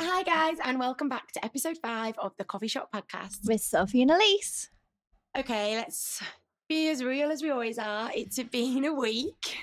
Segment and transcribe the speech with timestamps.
[0.00, 3.46] Hi, guys, and welcome back to episode five of the Coffee Shop Podcast.
[3.46, 4.70] With Sophie and Elise.
[5.36, 6.22] Okay, let's
[6.68, 8.10] be as real as we always are.
[8.14, 9.56] It's been a week.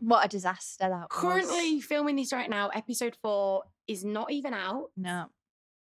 [0.00, 1.06] What a disaster that was.
[1.10, 2.68] Currently filming this right now.
[2.68, 4.90] Episode four is not even out.
[4.96, 5.26] No.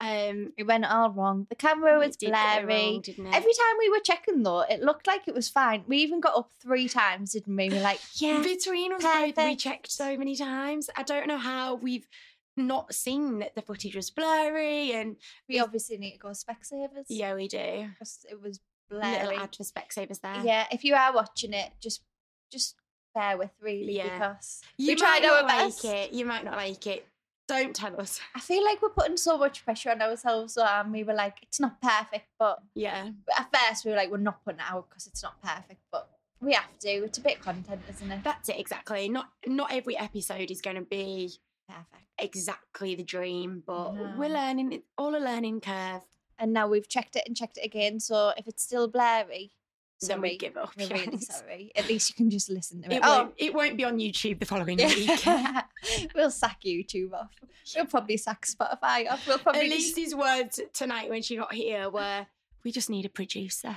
[0.00, 1.46] Um, It went all wrong.
[1.48, 3.00] The camera was did get it blurry.
[3.18, 3.34] wrong?
[3.34, 5.84] Every time we were checking though, it looked like it was fine.
[5.86, 7.68] We even got up three times, didn't we?
[7.68, 8.42] We were like, yeah.
[8.42, 10.90] Between us both, we checked so many times.
[10.96, 12.08] I don't know how we've
[12.56, 15.16] not seen that the footage was blurry, and
[15.48, 17.06] We obviously need to go Specsavers.
[17.08, 17.88] yeah, we do.
[17.94, 19.26] Because it was blurry.
[19.26, 20.42] Little ad for Specsavers there.
[20.44, 22.02] Yeah, if you are watching it, just
[22.50, 22.76] just
[23.14, 24.18] bear with really Yeah.
[24.18, 25.84] because you we tried might our not best.
[25.84, 26.12] like it.
[26.12, 27.06] You might not like it.
[27.48, 28.20] Don't tell us.
[28.34, 31.58] I feel like we're putting so much pressure on ourselves, and we were like, it's
[31.60, 33.10] not perfect, but Yeah.
[33.36, 36.08] at first we were like, we're not putting it out because it's not perfect, but
[36.40, 36.88] we have to.
[36.88, 38.24] It's a bit content, isn't it?
[38.24, 39.08] That's it exactly.
[39.08, 41.32] Not not every episode is going to be
[41.72, 42.04] Perfect.
[42.18, 44.72] exactly the dream, but we're learning.
[44.72, 46.02] It's all a learning curve.
[46.38, 48.00] And now we've checked it and checked it again.
[48.00, 49.52] So if it's still blurry,
[50.00, 50.72] Then we sorry, give up.
[50.76, 51.38] we're really yes.
[51.40, 51.70] sorry.
[51.76, 52.96] At least you can just listen to it.
[52.96, 53.34] It won't.
[53.36, 55.24] It won't be on YouTube the following week.
[56.14, 57.30] we'll sack YouTube off.
[57.76, 59.26] We'll probably sack Spotify off.
[59.28, 59.96] We'll probably just...
[59.96, 62.26] Elise's words tonight when she got here were,
[62.64, 63.76] "We just need a producer."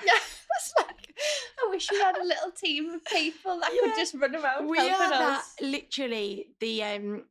[0.57, 1.13] It's like,
[1.63, 3.81] I wish we had a little team of people that Yeah.
[3.81, 5.53] could just run around we are helping that us.
[5.61, 7.23] literally the um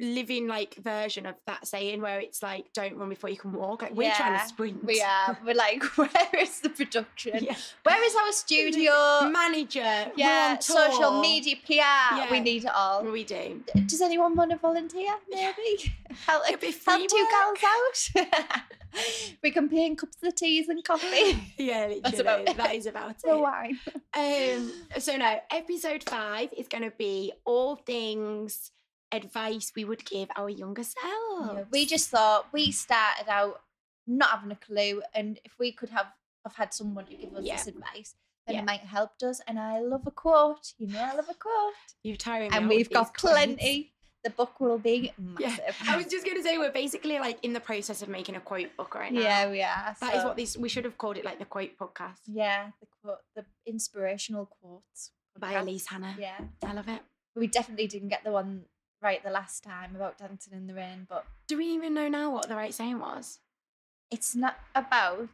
[0.00, 3.82] living like version of that saying where it's like, "Don't run before you can walk."
[3.82, 4.84] Like we're trying to sprint.
[4.84, 5.38] We are.
[5.44, 7.44] We're like, where is the production?
[7.44, 7.56] Yeah.
[7.82, 8.92] Where is our studio?
[9.30, 10.12] Manager.
[10.16, 11.72] Yeah, social media, PR.
[11.72, 12.30] yeah.
[12.30, 13.04] We need it all.
[13.04, 13.62] We do.
[13.86, 15.14] Does anyone want to volunteer?
[15.30, 15.92] Maybe
[16.26, 18.58] help, help two gals out.
[19.42, 21.38] we can pay in cups of teas and coffee.
[21.58, 22.00] Yeah, literally.
[22.02, 22.56] That's about it.
[22.56, 23.38] that is about it.
[23.38, 23.78] wine.
[24.14, 28.70] Um, so no, episode five is going to be all things
[29.12, 31.66] advice we would give our younger selves.
[31.70, 33.60] We just thought we started out
[34.06, 36.06] not having a clue, and if we could have
[36.44, 37.56] have had someone to give us Yeah.
[37.56, 38.14] this advice,
[38.46, 38.62] then Yeah.
[38.62, 39.40] it might have helped us.
[39.46, 40.72] And I love a quote.
[40.78, 41.74] You know, I love a quote.
[42.02, 43.34] you're tiring me And we've got these quotes.
[43.34, 43.92] plenty.
[44.24, 45.76] The book will be Yeah, massive.
[45.86, 48.40] I was just going to say we're basically like in the process of making a
[48.40, 49.20] quote book right now.
[49.20, 49.94] yeah, we are.
[50.00, 50.56] That is so- what this.
[50.56, 55.10] We should have called it like the quote podcast Yeah, the quote, the inspirational quotes
[55.38, 55.52] by.
[55.52, 56.16] Elise Hannah.
[56.18, 57.02] Yeah, I love it.
[57.34, 58.64] we definitely didn't get the one
[59.02, 62.30] right the last time about dancing in the rain, but Do we even know now
[62.30, 63.38] what the right saying was?
[64.10, 65.28] it's not about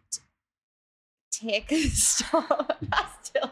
[1.30, 2.76] take a stop.
[2.82, 3.50] That's still.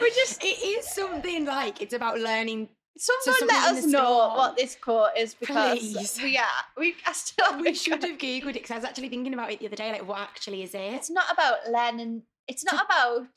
[0.00, 2.68] We're just It is something like it's about learning.
[2.98, 6.20] someone something let in us the know what this quote is because Please.
[6.22, 6.44] we are
[6.76, 7.60] we still.
[7.60, 9.92] We should have googled it because I was actually thinking about it the other day.
[9.92, 10.94] Like, what actually is it?
[10.94, 12.22] It's not about learning.
[12.48, 13.28] It's not about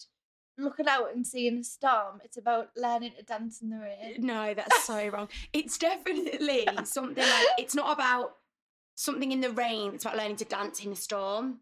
[0.58, 2.22] looking out and seeing a storm.
[2.24, 4.16] It's about learning to dance in the rain.
[4.20, 5.30] No, that's so wrong.
[5.52, 8.36] It's definitely something like it's not about
[8.96, 9.94] something in the rain.
[9.96, 11.60] It's about learning to dance in the storm.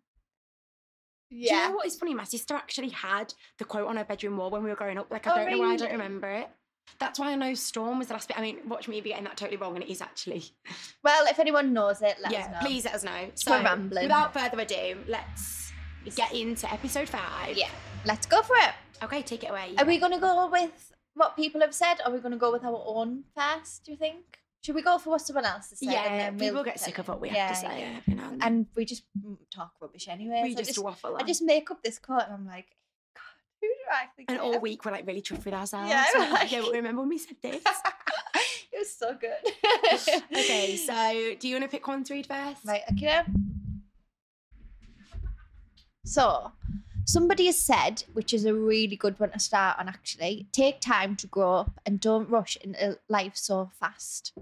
[1.29, 1.49] Yeah.
[1.49, 2.13] Do you know what is funny?
[2.13, 5.09] My sister actually had the quote on her bedroom wall when we were growing up.
[5.09, 6.49] Like, I Oh, don't know why I don't remember it.
[6.99, 8.37] That's why I know storm was the last bit.
[8.37, 10.43] I mean, watch me be getting that totally wrong, and it is actually.
[11.03, 12.57] Well, if anyone knows it, let yeah, us know.
[12.67, 13.31] please let us know.
[13.35, 14.03] So, We're rambling.
[14.03, 15.71] without further ado, let's
[16.15, 17.55] get into episode five.
[17.55, 17.69] Yeah,
[18.05, 18.73] let's go for it.
[19.03, 19.73] Okay, take it away.
[19.77, 21.95] Are we going to go with what people have said?
[22.01, 23.85] Or are we going to go with our own first?
[23.85, 24.39] Do you think?
[24.63, 25.91] Should we go for what someone else has said?
[25.91, 27.79] Yeah, and then people we'll get sick of what we Yeah, have to say.
[27.79, 27.97] yeah.
[27.97, 29.03] every now and we just
[29.53, 30.41] talk rubbish anyway.
[30.43, 32.67] we so I just, waffle I just make up this quote and I'm like,
[33.15, 33.23] God,
[33.59, 34.29] who do I think?
[34.29, 35.89] and all am?" week we're like really chuffed with ourselves.
[35.89, 37.63] Yeah, like, yeah, but remember when we said this?
[38.71, 40.21] it was so good.
[40.31, 42.63] okay, so do you want to pick one to read first?
[42.63, 43.21] Right, okay.
[46.05, 46.51] So,
[47.05, 51.15] somebody has said, which is a really good one to start on actually, take time
[51.17, 54.33] to grow up and don't rush into life so fast.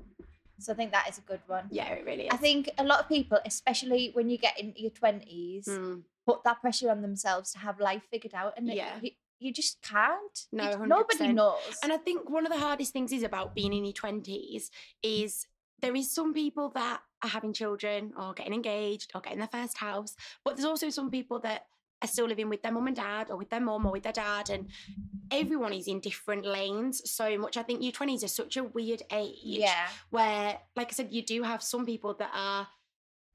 [0.60, 1.66] So, I think that is a good one.
[1.72, 2.34] Yeah, it really is.
[2.34, 6.44] I think a lot of people, especially when you get into your 20s, Mm, put
[6.44, 8.54] that pressure on themselves to have life figured out.
[8.58, 9.00] And Yeah.
[9.02, 10.48] you, you just can't.
[10.52, 10.88] No, 100%.
[10.88, 11.80] nobody knows.
[11.82, 14.70] and I think one of the hardest things is about being in your twenties
[15.02, 15.48] is
[15.82, 19.78] there is some people that are having children or getting engaged or getting their first
[19.78, 21.68] house, but there's also some people that
[22.02, 24.14] are still living with their mum and dad or with their mum or with their
[24.14, 24.68] dad and
[25.32, 27.58] everyone is in different lanes so much.
[27.58, 29.88] I think your 20s are such a weird age yeah.
[30.10, 32.68] where, like I said, you do have some people that are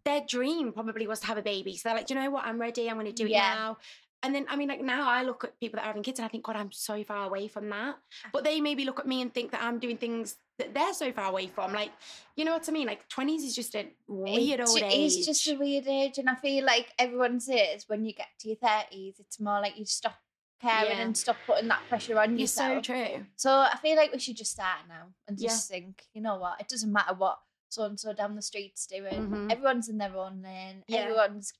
[0.05, 1.76] their dream probably was to have a baby.
[1.76, 2.44] So they're like, do you know what?
[2.44, 2.88] I'm ready.
[2.88, 3.55] I'm going to do it Yeah.
[3.55, 3.78] now.
[4.22, 6.25] And then, I mean, like now I look at people that are having kids and
[6.25, 7.96] I think, God, I'm so far away from that.
[8.32, 8.50] But uh-huh.
[8.50, 11.31] they maybe look at me and think that I'm doing things that they're so far
[11.31, 11.73] away from.
[11.73, 11.91] Like,
[12.37, 12.87] you know what I mean?
[12.87, 15.12] Like, 20s is just a weird It's old age.
[15.17, 18.49] It's just a weird age, and I feel like everyone says when you get to
[18.49, 20.17] your thirties, it's more like you stop
[20.61, 21.03] caring Yeah.
[21.03, 23.27] and stop putting that pressure on You're so true.
[23.37, 25.49] So I feel like we should just start now and Yeah.
[25.49, 26.61] just think, you know what?
[26.61, 29.29] It doesn't matter what so and so down the street's doing.
[29.31, 29.50] Mhm.
[29.53, 30.85] Everyone's in their own lane.
[30.87, 31.00] Yeah.
[31.00, 31.53] Everyone's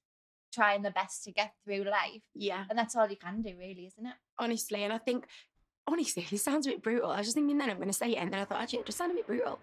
[0.55, 2.23] trying their best to get through life.
[2.35, 4.14] Yeah, And that's all you can do, really, isn't it?
[4.38, 4.85] honestly.
[4.85, 5.26] And I think,
[5.86, 7.10] honestly, this sounds a bit brutal.
[7.10, 8.16] I was just thinking then I'm going to say it.
[8.16, 9.58] And then I thought, actually, it just sounded a bit brutal.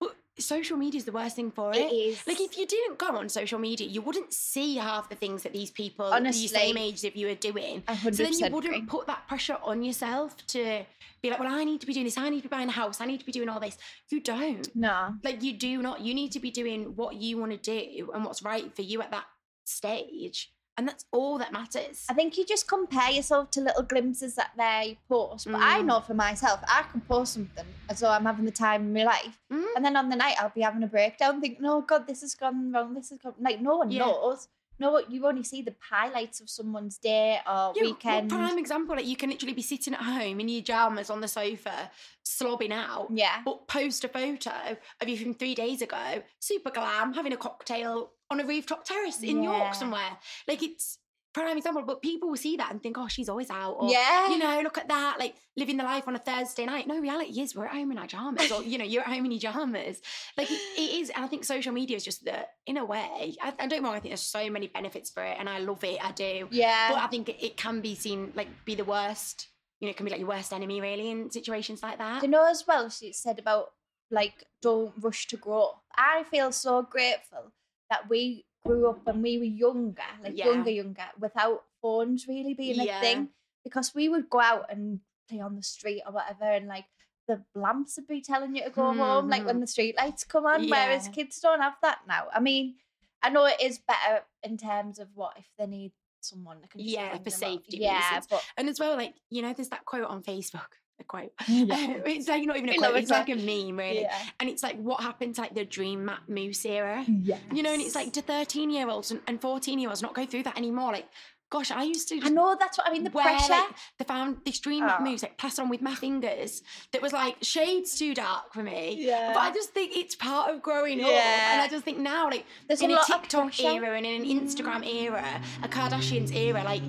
[0.00, 1.76] But social media is the worst thing for it.
[1.78, 1.92] it.
[1.92, 2.26] is.
[2.26, 5.52] Like if you didn't go on social media, you wouldn't see half the things that
[5.52, 6.48] these people, the Honestly.
[6.48, 7.82] same age of you, are doing.
[7.82, 8.86] 100% So then you wouldn't agree.
[8.86, 10.84] put that pressure on yourself to
[11.22, 12.16] be like, well, I need to be doing this.
[12.16, 13.00] I need to be buying a house.
[13.02, 13.76] I need to be doing all this.
[14.08, 14.74] You don't.
[14.74, 15.14] No.
[15.22, 16.00] Like you do not.
[16.00, 19.02] You need to be doing what you want to do and what's right for you
[19.02, 19.24] at that
[19.66, 20.50] stage,
[20.80, 22.06] and that's all that matters.
[22.08, 25.44] I think you just compare yourself to little glimpses that they post.
[25.44, 25.86] But I Mm.
[25.88, 29.04] know for myself, I can post something as though I'm having the time of my
[29.04, 29.38] life.
[29.52, 29.66] Mm.
[29.76, 32.34] And then on the night, I'll be having a breakdown, thinking, oh God, this has
[32.34, 32.94] gone wrong.
[32.94, 33.34] This has gone.
[33.38, 34.06] Like, no one Yeah.
[34.06, 34.48] knows.
[34.80, 38.30] No, what you only see the highlights of someone's day or Yeah, weekend.
[38.30, 41.28] prime example, like you can literally be sitting at home in your jammers on the
[41.28, 41.90] sofa,
[42.24, 43.42] slobbing out, Yeah.
[43.44, 48.12] but post a photo of you from three days ago, super glam, having a cocktail
[48.30, 49.58] on a rooftop terrace in Yeah.
[49.58, 50.16] York somewhere.
[50.48, 50.98] Like it's
[51.32, 53.76] prime example, but people will see that and think, oh, she's always out.
[53.78, 54.28] Or, Yeah.
[54.28, 56.86] You know, look at that, like living the life on a Thursday night.
[56.86, 59.24] No, reality is we're at home in our jammers, or you know, you're at home
[59.24, 60.00] in your jammers.
[60.36, 63.36] Like it, it is, and I think social media is just that, in a way,
[63.40, 63.90] I, I don't know.
[63.90, 66.04] I think there's so many benefits for it, and I love it.
[66.04, 66.48] I do.
[66.50, 66.90] Yeah.
[66.90, 69.48] But I think it, it can be seen like be the worst.
[69.80, 72.20] You know, it can be like your worst enemy really in situations like that.
[72.20, 73.70] Do you know as well, she said about
[74.10, 75.76] like, don't rush to grow.
[75.96, 77.52] I feel so grateful
[77.88, 80.46] that we grew up when we were younger, like Yeah.
[80.46, 82.98] younger, younger, without phones really being Yeah.
[82.98, 83.32] a thing.
[83.64, 86.86] Because we would go out and play on the street or whatever, and like
[87.26, 89.60] the lamps would be telling you to go home, like when hmm.
[89.60, 90.68] the street lights come on.
[90.68, 92.28] Whereas kids don't have that now.
[92.32, 92.76] I mean,
[93.22, 96.80] I know it is better in terms of what if they need someone that can
[96.80, 97.38] just Yeah, for them up.
[97.38, 98.26] safety Yeah, reasons.
[98.28, 100.72] but And as well, like you know, there's that quote on Facebook.
[101.00, 101.32] A quote.
[101.48, 101.96] Yeah.
[102.06, 102.96] it's like not even a quote.
[102.96, 104.02] It's like a meme, really.
[104.02, 104.14] yeah.
[104.38, 107.04] And it's like what happened to like the Dream Matte Mousse era.
[107.08, 107.40] Yes.
[107.52, 110.26] You know, and it's like do 13 year olds and 14 year olds not go
[110.26, 110.92] through that anymore.
[110.92, 111.06] Like,
[111.50, 112.20] gosh, I used to.
[112.22, 113.02] I know that's what I mean.
[113.04, 113.52] The wear, pressure.
[113.52, 113.64] like,
[113.98, 115.04] the found this Dream Matte Oh.
[115.04, 116.62] Mousse like plastered on with my fingers.
[116.92, 118.96] That was like shades too dark for me.
[118.98, 119.32] Yeah.
[119.34, 121.10] But I just think it's part of growing up.
[121.10, 124.28] And I just think now, like, There's in a a, TikTok era and in an
[124.28, 126.82] Instagram era, a Kardashians era, like,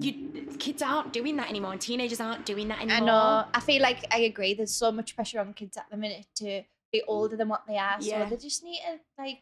[0.00, 2.96] you kids aren't doing that anymore and teenagers aren't doing that anymore.
[2.96, 3.44] I know.
[3.54, 4.54] I feel like I agree.
[4.54, 6.62] There's so much pressure on kids at the minute to
[6.92, 7.96] be older than what they are.
[8.00, 8.24] Yeah.
[8.28, 9.38] So they just need to like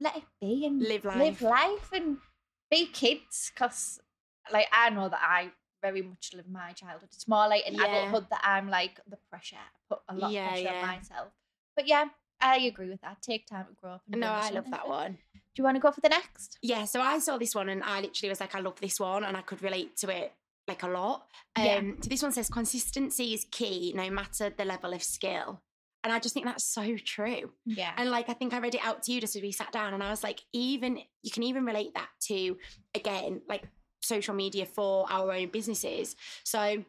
[0.00, 1.42] let it be and Live live life.
[1.42, 2.16] life and
[2.70, 3.52] be kids.
[3.54, 4.00] Cause
[4.52, 5.50] like I know that I
[5.82, 7.10] very much live my childhood.
[7.12, 7.84] It's more like in Yeah.
[7.84, 9.56] adulthood that I'm like the pressure.
[9.56, 10.80] I put a lot Yeah, of pressure yeah.
[10.80, 11.28] on myself.
[11.76, 12.04] But yeah,
[12.40, 13.22] I agree with that.
[13.22, 14.02] Take time to grow up.
[14.10, 15.18] And No, I love that one.
[15.54, 16.58] Do you want to go for the next?
[16.62, 19.24] Yeah, so I saw this one and I literally was like, I love this one
[19.24, 20.32] and I could relate to it
[20.66, 21.26] like a lot.
[21.56, 21.80] Um, Yeah.
[22.00, 25.60] So this one says consistency is key no matter the level of skill.
[26.04, 27.52] And I just think that's so true.
[27.64, 27.92] Yeah.
[27.96, 29.94] And like, I think I read it out to you just as we sat down,
[29.94, 32.56] and I was like, even you can even relate that to
[32.94, 33.68] again, like
[34.00, 36.16] social media for our own businesses.
[36.44, 36.84] So,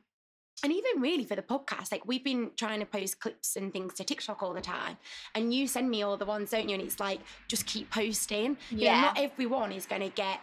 [0.61, 3.93] and even really for the podcast, like we've been trying to post clips and things
[3.95, 4.97] to TikTok all the time,
[5.35, 6.75] and you send me all the ones, don't you?
[6.75, 8.57] And it's like, just keep posting.
[8.69, 9.01] You know, Yeah.
[9.01, 10.39] not everyone is going to get.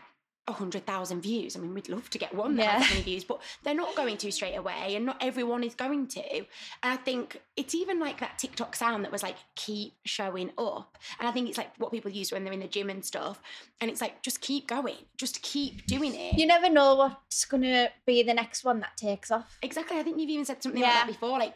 [0.48, 1.54] A hundred thousand views.
[1.56, 2.70] I mean, we'd love to get one that Yeah.
[2.78, 5.74] has that many views, but they're not going to straight away, and not everyone is
[5.74, 6.36] going to.
[6.38, 6.46] And
[6.82, 10.98] I think it's even like that TikTok sound that was like keep showing up.
[11.18, 13.40] And I think it's like what people use when they're in the gym and stuff.
[13.80, 16.36] And it's like just keep going, just keep doing it.
[16.36, 19.56] You never know what's gonna be the next one that takes off.
[19.62, 19.98] exactly.
[19.98, 21.38] I think you've even said something like that before.
[21.38, 21.54] Like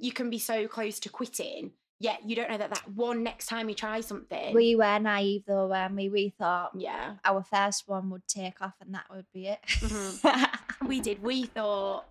[0.00, 3.46] you can be so close to quitting, yet you don't know that that one next
[3.46, 4.54] time you try something.
[4.54, 8.74] We were naive though, when we we thought yeah, our first one would take off
[8.80, 9.60] and that would be it.
[9.66, 10.58] Mhm.
[10.88, 11.22] we did.
[11.22, 12.06] We thought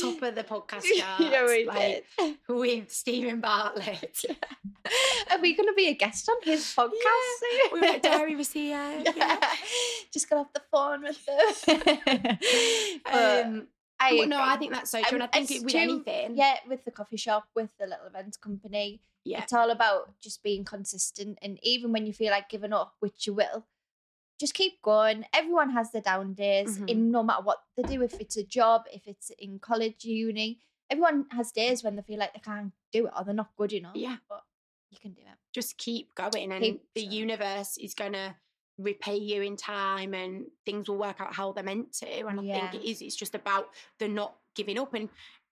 [0.00, 1.20] top of the podcast charts.
[1.20, 2.36] yeah, we like, did.
[2.48, 4.24] with Steven Bartlett.
[5.32, 6.92] Are we going to be a guest on his podcast?
[7.72, 9.02] we were Dairy was here.
[9.16, 9.40] Yeah.
[10.12, 12.38] Just got off the phone with them.
[13.06, 13.66] Um,
[13.98, 15.16] I well, no, I think that's so true.
[15.16, 18.06] And I think it, with true, anything, Yeah, with the coffee shop, with the little
[18.06, 21.38] events company, yeah, it's all about just being consistent.
[21.42, 23.66] And even when you feel like giving up, which you will,
[24.38, 25.24] just keep going.
[25.32, 26.90] Everyone has their down days, Mhm.
[26.90, 28.02] in no matter what they do.
[28.02, 32.18] If it's a job, if it's in college, uni, everyone has days when they feel
[32.18, 33.96] like they can't do it or they're not good enough.
[33.96, 34.18] Yeah.
[34.28, 34.44] but
[34.90, 35.38] you can do it.
[35.52, 38.36] just keep going, and Keep the universe is gonna
[38.78, 42.26] repay you in time, and things will work out how they're meant to.
[42.28, 42.70] And I Yeah.
[42.70, 43.00] think it is.
[43.00, 45.08] It's just about the not giving up, and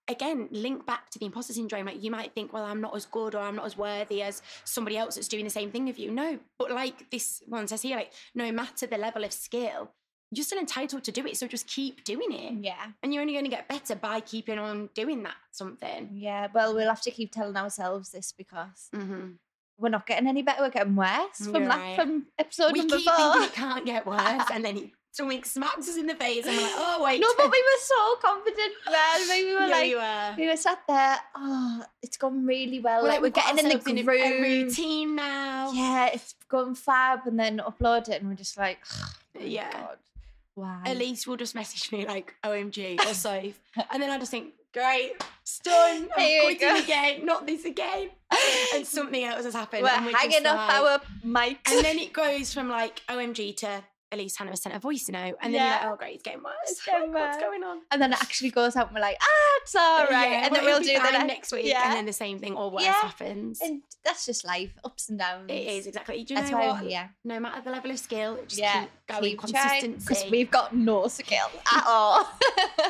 [0.08, 1.86] again, link back to the imposter syndrome.
[1.86, 4.42] Like you might think, well, I'm not as good or I'm not as worthy as
[4.64, 6.10] somebody else that's doing the same thing of you.
[6.10, 9.90] No, but like this one says here, like no matter the level of skill.
[10.30, 12.54] You're still entitled to do it, so just keep doing it.
[12.64, 12.86] Yeah.
[13.04, 16.08] And you're only going to get better by keeping on doing that something.
[16.12, 16.48] Yeah.
[16.52, 19.32] Well, we'll have to keep telling ourselves this because Mm-hmm.
[19.78, 20.62] we're not getting any better.
[20.62, 21.94] We're getting worse from that right.
[21.96, 23.16] from episode we number keep four.
[23.16, 26.56] thinking it can't get worse, and then it, something smacks us in the face, and
[26.56, 29.28] we're like, oh wait, no, but we were so confident, man.
[29.28, 30.34] We were yeah, like, you were.
[30.36, 31.16] we were sat there.
[31.36, 33.02] Oh, it's gone really well.
[33.02, 34.40] We're like, we're getting in the groove.
[34.42, 35.70] routine now.
[35.72, 39.08] Yeah, it's gone fab, and then upload it, and we're just like, oh
[39.40, 39.70] Yeah.
[39.72, 39.96] God,
[40.56, 40.80] wow.
[40.84, 43.58] Elise will just message me like OMG or safe.
[43.92, 45.12] and then I just think, great,
[45.62, 46.08] done.
[46.16, 46.76] I'm quitting go.
[46.82, 48.10] again, not this again.
[48.74, 49.84] And something else has happened.
[49.84, 51.72] we're just hanging up like- our mics.
[51.72, 55.36] And then it goes from like OMG to Elise Hannah sent a voice note.
[55.42, 55.64] And then Yeah.
[55.82, 56.54] you're like, oh great, it's getting worse.
[56.68, 57.82] It's getting Like, What's going on?
[57.90, 60.30] and then it actually goes out, and we're like, ah, it's all right.
[60.30, 61.66] Yeah, and then well, we'll it'll do be the next next week.
[61.66, 61.82] Yeah.
[61.88, 62.92] And then the same thing or worse Yeah.
[62.94, 63.60] happens.
[63.60, 65.50] And that's just life, ups and downs.
[65.50, 66.24] it is exactly.
[66.24, 66.92] Do you That's know why what?
[66.94, 67.08] I'm.
[67.24, 69.22] No matter the level of skill, just Yeah, keep going.
[69.22, 70.06] Keep Consistency.
[70.06, 72.26] because we've got no skill at all,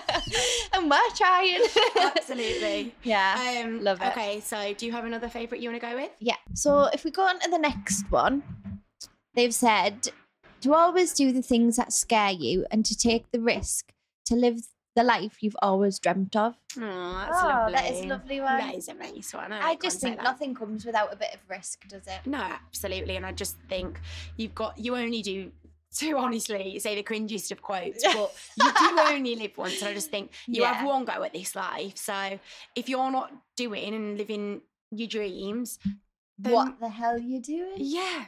[0.75, 1.61] and we're trying.
[1.97, 2.95] Absolutely.
[3.03, 3.63] yeah.
[3.65, 4.09] Um, Love it.
[4.09, 6.11] Okay, so do you have another favourite you want to go with?
[6.21, 6.37] Yeah.
[6.55, 8.43] So if we go on to the next one,
[9.35, 10.09] they've said
[10.65, 13.93] to always do the things that scare you and to take the risk
[14.27, 14.61] to live
[14.97, 16.55] the life you've always dreamt of.
[16.79, 17.73] Oh, that's oh, lovely.
[17.75, 18.59] that is a lovely one.
[18.59, 19.53] That is a nice one.
[19.53, 22.21] I, I just think nothing comes without a bit of risk, does it?
[22.27, 23.17] No, absolutely.
[23.17, 24.01] And I just think
[24.37, 25.51] you've got, you only do,
[25.99, 29.81] to honestly say the cringiest of quotes, but you do only live once.
[29.83, 30.75] And I just think you Yeah.
[30.75, 31.97] have one go at this life.
[31.99, 32.39] So
[32.75, 35.79] if you're not doing and living your dreams,
[36.39, 37.75] then what the hell are you doing?
[37.77, 38.27] yeah.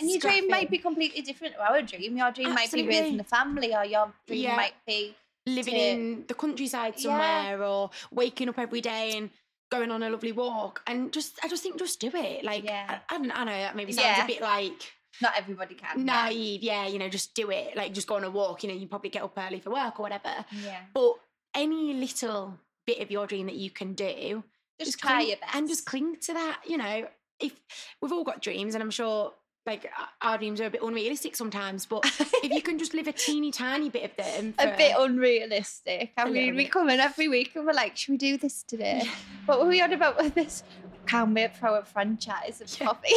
[0.00, 2.16] And your dream might be completely different to our dream.
[2.16, 3.20] Your dream might be raising Absolutely.
[3.20, 4.56] a family, or your dream Yeah.
[4.56, 7.02] might be living to- in the countryside Yeah.
[7.02, 9.30] somewhere or waking up every day and
[9.70, 13.00] going on a lovely walk and just I just think just do it like Yeah.
[13.08, 14.24] I, I, don't, I know that maybe sounds Yeah.
[14.24, 16.04] a bit like not everybody can.
[16.06, 18.74] naive yeah you know just do it like just go on a walk you know
[18.74, 20.80] you probably get up early for work or whatever Yeah.
[20.94, 21.14] but
[21.54, 24.42] any little bit of your dream that you can do
[24.80, 25.54] Just, try cling, your best.
[25.54, 27.06] and just cling to that you know
[27.38, 27.52] if
[28.00, 29.34] we've all got dreams and I'm sure
[29.68, 32.04] like our- our dreams are a bit unrealistic sometimes but
[32.42, 36.12] if you can just live a teeny tiny bit of them a bit unrealistic.
[36.16, 38.62] I A mean, we come in every week and we're like, should we do this
[38.62, 39.02] today?
[39.46, 40.62] What were we on about with this?
[41.06, 42.86] Can't wait for our franchise of Yeah.
[42.88, 43.14] coffee.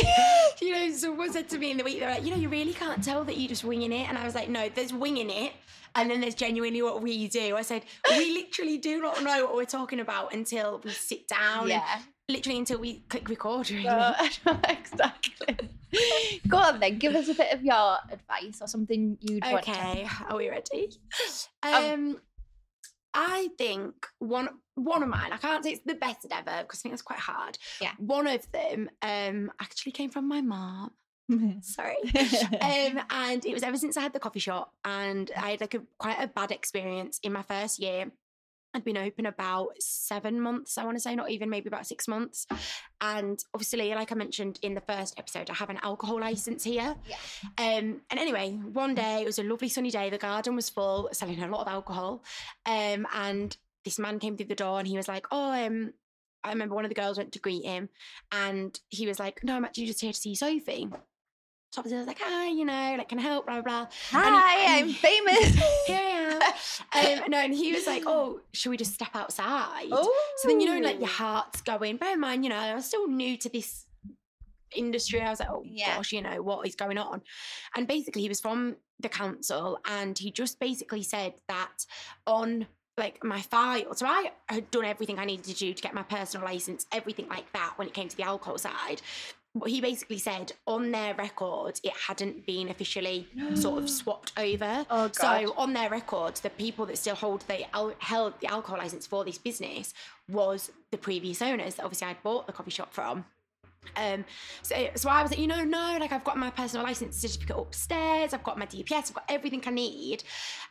[0.66, 2.74] you know, someone said to me in the week, they're like, you know, you really
[2.74, 4.08] can't tell that you're just winging it.
[4.08, 5.52] And I was like, no, there's winging it.
[5.96, 7.58] And then there's genuinely what we do.
[7.58, 11.68] I said, we literally do not know what we're talking about until we sit down.
[11.68, 11.84] yeah.
[11.96, 13.84] And literally until we click record, really.
[13.84, 14.14] No,
[14.48, 15.58] uh, exactly.
[16.48, 19.72] Go on then, give us a bit of your advice or something you'd want to.
[19.72, 20.92] okay, are we ready?
[21.64, 22.22] Um, Um,
[23.14, 26.82] I think one one of mine, I can't say it's the best ever because I
[26.84, 27.58] think that's quite hard.
[27.82, 27.92] Yeah.
[27.98, 30.92] One of them um actually came from my mom.
[31.62, 31.98] Sorry.
[32.62, 35.74] um, and it was ever since I had the coffee shop, and I had like
[35.74, 38.12] a quite a bad experience in my first year.
[38.74, 42.08] I'd been open about seven months, I want to say, not even maybe about six
[42.08, 42.48] months.
[43.02, 46.96] And obviously, like I mentioned in the first episode, I have an alcohol license here.
[47.08, 47.16] Yeah.
[47.58, 50.10] Um, and anyway, one day it was a lovely sunny day.
[50.10, 52.24] The garden was full, selling a lot of alcohol.
[52.66, 55.94] Um, and this man came through the door, and he was like, "Oh, um."
[56.44, 57.88] I remember one of the girls went to greet him
[58.32, 60.90] and he was like, No, I'm actually just here to see Sophie.
[61.78, 63.46] Obviously I was like, hi, you know, like, can I help?
[63.46, 63.88] Blah, blah, blah.
[64.12, 65.56] Hi, and- I'm famous.
[65.88, 66.42] Here I am.
[67.24, 69.88] Um, no, and he was like, oh, should we just step outside?
[69.92, 70.14] oh.
[70.38, 71.96] So then, you know, like your heart's going.
[71.98, 73.86] Bear in mind, you know, I was still new to this
[74.76, 75.22] industry.
[75.22, 75.96] I was like, oh Yeah.
[75.96, 77.22] gosh, you know, what is going on?
[77.76, 81.86] And basically, he was from the council and he just basically said that
[82.28, 83.94] on like my file.
[83.96, 87.28] So I had done everything I needed to do to get my personal license, everything
[87.30, 89.02] like that when it came to the alcohol side.
[89.66, 94.86] He basically said on their record it hadn't been officially sort of swapped over.
[94.90, 95.16] Oh, God.
[95.16, 99.06] So on their record, the people that still hold the al- held the alcohol license
[99.06, 99.94] for this business
[100.30, 103.26] was the previous owners that obviously I'd bought the coffee shop from.
[103.96, 104.26] Um,
[104.62, 107.58] so, so I was like, you know, no, like I've got my personal license certificate
[107.58, 110.24] upstairs, I've got my DPS, I've got everything I need.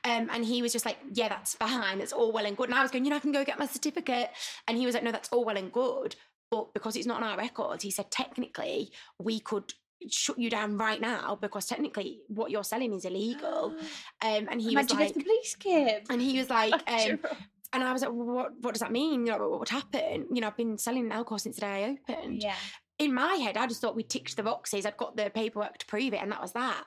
[0.04, 2.68] Um, and he was just like, yeah, that's fine, that's all well and good.
[2.68, 4.30] And I was going, you know, I can go get my certificate.
[4.68, 6.14] And he was like, no, that's all well and good.
[6.50, 9.72] But because it's not on our records, he said, technically, we could
[10.08, 13.74] shut you down right now because technically what you're selling is illegal.
[14.22, 16.00] Um, and he Imagine was like, the police came.
[16.10, 17.18] and he was like, um,
[17.72, 19.26] and I was like, well, what, what does that mean?
[19.26, 20.26] You know, what would happen?
[20.30, 22.54] You know, I've been selling alcohol since the day I opened yeah.
[22.98, 24.84] in my head, I just thought we ticked the boxes.
[24.84, 26.84] I'd got the paperwork to prove it, and that was that.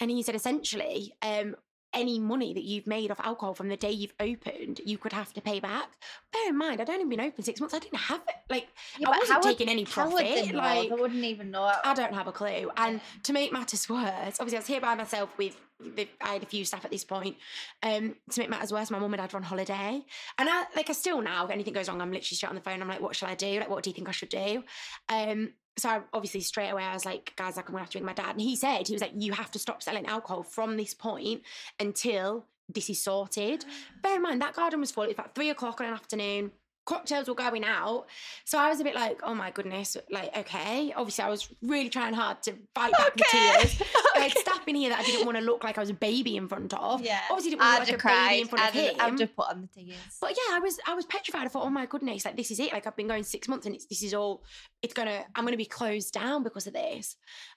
[0.00, 1.56] And he said essentially, um,
[1.94, 5.32] any money that you've made off alcohol from the day you've opened, you could have
[5.32, 5.88] to pay back.
[6.32, 7.74] Bear in mind, I'd only been open six months.
[7.74, 8.34] I didn't have it.
[8.50, 8.68] Like,
[8.98, 10.54] Yeah, I wasn't would- taking any how would they profit.
[10.54, 11.72] Like, they wouldn't even know.
[11.84, 12.70] I don't have a clue.
[12.76, 15.56] And to make matters worse, obviously I was here by myself with,
[15.96, 17.36] with I had a few staff at this point.
[17.82, 20.04] Um, to make matters worse, my mum and dad were on holiday.
[20.38, 22.60] And I like I still now, if anything goes wrong, I'm literally straight on the
[22.60, 22.82] phone.
[22.82, 23.58] I'm like, what shall I do?
[23.60, 24.62] Like, what do you think I should do?
[25.08, 27.98] Um, so I, obviously straight away I was like, guys, like I'm gonna have to
[27.98, 28.30] ring my dad.
[28.30, 31.42] And he said, he was like, you have to stop selling alcohol from this point
[31.80, 33.64] until this is sorted.
[34.02, 35.04] Bear in mind that garden was full.
[35.04, 36.50] It was about three o'clock in the afternoon.
[36.88, 38.06] Cocktails were going out.
[38.46, 40.90] So I was a bit like, oh my goodness, like, okay.
[40.96, 43.56] Obviously, I was really trying hard to fight back the Okay.
[43.58, 43.82] tears.
[44.16, 45.94] I had stuff in here that I didn't want to look like I was a
[45.94, 47.02] baby in front of.
[47.02, 47.20] Yeah.
[47.30, 48.96] Obviously, didn't want to look like a baby in front of I'd, him.
[48.98, 49.98] I'd have put on the tears.
[50.18, 51.44] But yeah, I was I was petrified.
[51.44, 52.72] I thought, oh my goodness, like this is it.
[52.72, 54.42] Like I've been going six months and it's this is all
[54.80, 57.16] it's gonna I'm gonna be closed down because of this.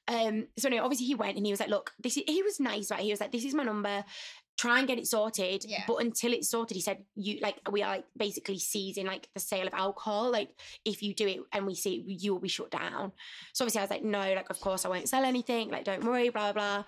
[0.09, 2.59] Um so anyway, obviously he went and he was like, look, this is he was
[2.59, 3.00] nice, right?
[3.00, 4.03] He was like, This is my number.
[4.62, 5.65] Try and get it sorted.
[5.68, 5.86] Yeah.
[5.88, 9.39] But until it's sorted, he said, you like we are like basically seizing like the
[9.39, 10.32] sale of alcohol.
[10.32, 10.50] Like
[10.86, 13.12] if you do it and we see it, you will be shut down.
[13.53, 16.03] So obviously I was like, no, like of course I won't sell anything, like don't
[16.03, 16.84] worry, blah blah.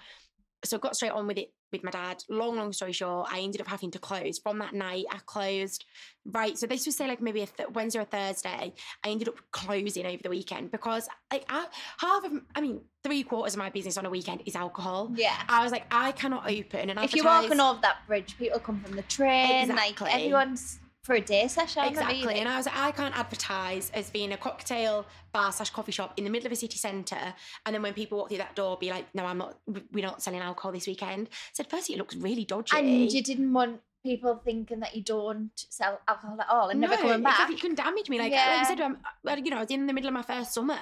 [0.63, 2.23] So I got straight on with it with my dad.
[2.29, 4.39] Long, long story short, I ended up having to close.
[4.39, 5.85] From that night, I closed.
[6.25, 8.73] Right, so this was say like maybe a th- Wednesday or Thursday.
[9.03, 11.65] I ended up closing over the weekend because like I,
[11.97, 15.11] half of, I mean, three quarters of my business on a weekend is alcohol.
[15.15, 15.35] yeah.
[15.49, 18.81] I was like, I cannot open and If you're walking over that bridge, people come
[18.81, 19.69] from the train.
[19.69, 20.07] Exactly.
[20.07, 21.83] Like everyone's for a day session.
[21.83, 22.21] Exactly.
[22.21, 22.39] Really.
[22.39, 26.13] And I was like, I can't advertise as being a cocktail bar slash coffee shop
[26.17, 27.33] in the middle of a city centre.
[27.65, 29.57] And then when people walk through that door, be like, no, I'm not,
[29.91, 31.27] we're not selling alcohol this weekend.
[31.31, 32.77] I said, firstly, it looks really dodgy.
[32.77, 36.95] And you didn't want people thinking that you don't sell alcohol at all and never
[36.95, 37.33] no, coming back.
[37.33, 37.55] Exactly.
[37.55, 38.19] It can damage me.
[38.19, 40.79] Like, like I said, you know, I was in the middle of my first summer.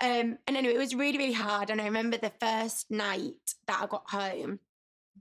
[0.00, 1.70] Um, and anyway, it was really, really hard.
[1.70, 4.60] And I remember the first night that I got home,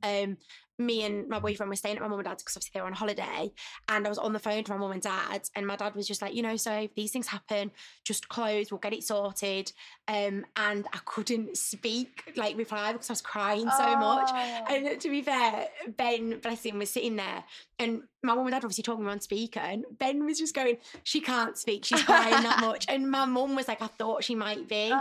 [0.04, 0.38] um,
[0.80, 2.88] me and my boyfriend were staying at my mum and dad's because obviously they were
[2.88, 3.52] on holiday.
[3.90, 6.08] And I was on the phone to my mum and dad, and my dad was
[6.08, 7.72] just like, you know, so if these things happen,
[8.06, 9.72] just close, we'll get it sorted.
[10.08, 14.30] Um, and I couldn't speak, like reply because I was crying so much.
[14.32, 14.66] Oh.
[14.76, 15.68] And to be fair,
[15.98, 17.44] Ben, bless him, was sitting there,
[17.78, 21.22] and my mum and dad obviously talking on speaker, and Ben was just going, "She
[21.22, 24.68] can't speak, she's crying that much," and my mum was like, "I thought she might
[24.68, 24.96] be." So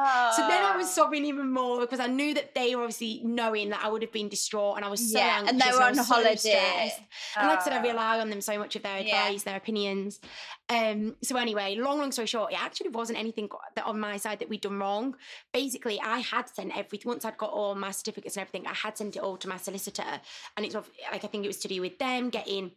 [0.49, 1.03] then I was Oh.
[1.05, 4.13] sobbing even more because I knew that they were obviously knowing that I would have
[4.13, 5.68] been distraught, and I was so Yeah, anxious.
[5.73, 6.37] They were on so holiday.
[6.37, 7.01] stressed.
[7.37, 7.89] And like I said, I Oh.
[7.91, 9.25] rely on them so much of their Yeah.
[9.27, 10.21] advice, their opinions.
[10.69, 14.39] Um, so anyway, long, long story short, it actually wasn't anything that on my side
[14.41, 15.17] that we'd done wrong.
[15.53, 18.67] Basically, I had sent everything once I'd got all my certificates and everything.
[18.67, 20.21] I had sent it all to my solicitor,
[20.57, 22.73] and it's of- like I think it was to do with them getting.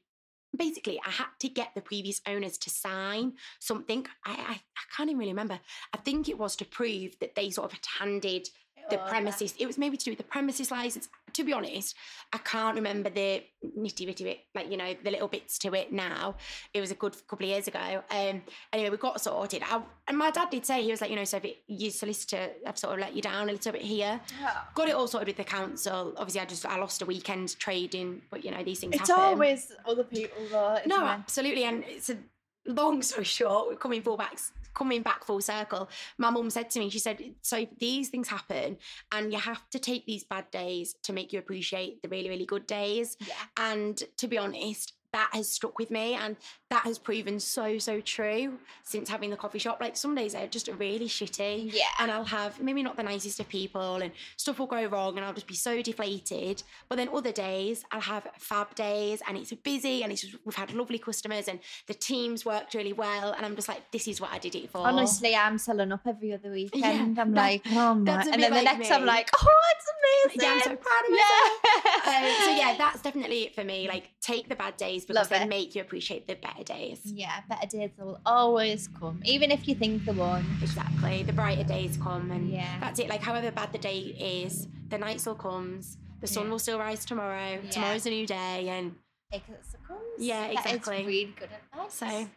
[0.58, 4.06] Basically, I had to get the previous owners to sign something.
[4.26, 5.62] I, I I can't even really remember.
[5.94, 8.50] I think it was to prove that they sort of had handed
[8.90, 9.54] the Oh, premises.
[9.60, 11.08] It was maybe to do with the premises license.
[11.34, 11.96] To be honest,
[12.34, 13.42] I can't remember the
[13.78, 16.36] nitty gritty bit, like you know, the little bits to it now.
[16.74, 18.04] It was a good couple of years ago.
[18.10, 18.42] Um,
[18.74, 19.64] anyway, we got sorted.
[19.64, 21.92] I, and my dad did say he was like, you know, so if it, your
[21.92, 24.20] solicitor have sort of let you down a little bit here.
[24.44, 24.64] Oh.
[24.76, 26.14] Got it all sorted with the council.
[26.18, 29.24] Obviously, I just I lost a weekend trading, but you know these things It's happen.
[29.24, 30.80] always other people though.
[30.86, 31.08] No, it?
[31.08, 31.64] absolutely.
[31.64, 32.18] And it's a
[32.66, 34.38] long story short, we're coming full back
[34.74, 35.90] coming back full circle.
[36.18, 38.78] My mum said to me, she said, So these things happen
[39.12, 42.46] and you have to take these bad days to make you appreciate the really, really
[42.46, 43.18] good days.
[43.20, 43.34] Yeah.
[43.58, 46.38] And to be honest, that has stuck with me and
[46.72, 49.80] that has proven so, so true since having the coffee shop.
[49.82, 51.72] Like some days they're just really shitty.
[51.74, 51.84] Yeah.
[52.00, 55.26] And I'll have maybe not the nicest of people and stuff will go wrong and
[55.26, 56.64] I'll just be so deflated.
[56.88, 60.56] But then other days I'll have fab days and it's busy and it's just, we've
[60.56, 63.34] had lovely customers and the team's worked really well.
[63.34, 64.80] And I'm just like, this is what I did it for.
[64.88, 67.20] Honestly, I'm selling up every other weekend.
[67.20, 68.24] I'm that- like, oh my.
[68.32, 70.42] And then the like next, I'm like, oh, it's amazing.
[70.50, 72.06] yeah, I'm so proud of myself.
[72.06, 72.18] Yeah.
[72.40, 73.90] Um, so yeah, that's definitely it for me.
[73.90, 75.50] Like take the bad days because Love they it.
[75.50, 77.00] make you appreciate the better days.
[77.06, 80.46] Yeah, better days will always come, even if you think they won't.
[80.62, 81.24] Exactly.
[81.24, 82.80] The brighter days come and Yeah.
[82.80, 83.10] that's it.
[83.10, 85.98] Like however bad the day is, the night still comes.
[86.20, 86.50] The sun Yeah.
[86.52, 87.60] will still rise tomorrow.
[87.64, 87.70] Yeah.
[87.70, 88.96] Tomorrow's a new day and
[89.32, 89.44] it
[89.88, 90.00] comes.
[90.18, 90.98] Yeah, exactly.
[90.98, 91.94] That is really good advice.
[91.94, 92.28] so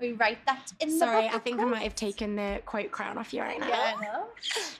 [0.00, 1.34] we write that in sorry, the.
[1.36, 3.68] I think I might have taken the quote crown off you right now.
[3.68, 4.26] Yeah, I know.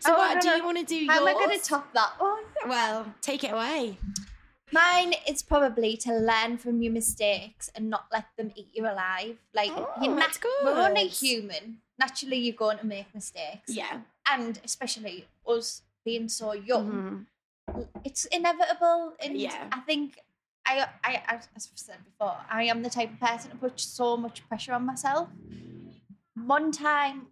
[0.01, 0.57] So Oh, what do no.
[0.57, 2.43] you want to do How am I going to top that one?
[2.67, 3.99] Well, take it away.
[4.73, 9.37] Mine is probably to learn from your mistakes and not let them eat you alive.
[9.55, 11.79] Like Oh, you're that's We're only human.
[11.99, 13.69] Naturally, you're going to make mistakes.
[13.69, 14.01] Yeah.
[14.31, 17.27] And especially us being so young,
[17.69, 17.87] Mhm.
[18.05, 19.15] it's inevitable.
[19.21, 19.69] And Yeah.
[19.73, 20.19] I think
[20.65, 24.17] I, I, as I've said before, I am the type of person to put so
[24.17, 25.29] much pressure on myself.
[26.35, 27.27] One time,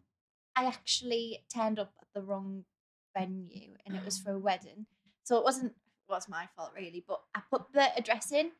[0.56, 2.64] I actually turned up at the wrong
[3.16, 4.86] venue, and it was for a wedding.
[5.22, 5.74] So it wasn't
[6.10, 8.50] was my fault really, but I put the address in,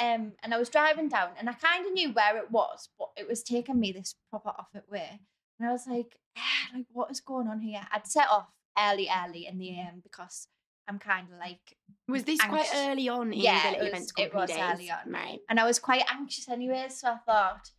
[0.00, 3.08] um, and I was driving down, and I kind of knew where it was, but
[3.16, 5.20] it was taking me this proper off it way,
[5.58, 7.86] and I was like, "Ah, like what is going on here?
[7.92, 10.48] I'd set off early, early in the AM because
[10.88, 11.76] I'm kind of like
[12.08, 14.58] Was this quite early on in Yeah, the it was- it was days?
[14.60, 15.10] early on.
[15.12, 15.38] Right.
[15.48, 17.70] and I was quite anxious anyway, so I thought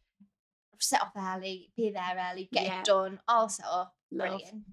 [0.80, 2.80] set off early, be there early, get Yeah.
[2.80, 4.28] it done, all set up, Love.
[4.30, 4.64] brilliant.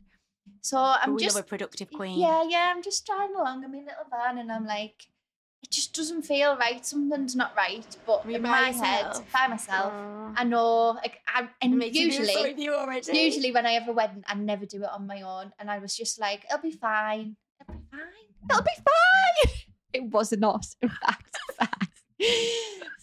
[0.60, 2.18] So I'm we just love a productive queen.
[2.18, 2.72] yeah, yeah.
[2.74, 5.06] I'm just driving along in my little van, and I'm like,
[5.62, 6.84] it just doesn't feel right.
[6.84, 7.84] Something's not right.
[8.06, 9.32] But in by my head, yourself?
[9.32, 9.92] by myself.
[10.36, 10.90] I know.
[10.90, 13.18] Like, I, and makes you feel sorry usually, for you already.
[13.18, 15.78] usually when I have a wedding, I never do it on my own, and I
[15.78, 17.36] was just like, it'll be fine.
[17.60, 18.48] It'll be fine.
[18.50, 19.54] It'll be fine.
[19.92, 21.36] It was not, in fact.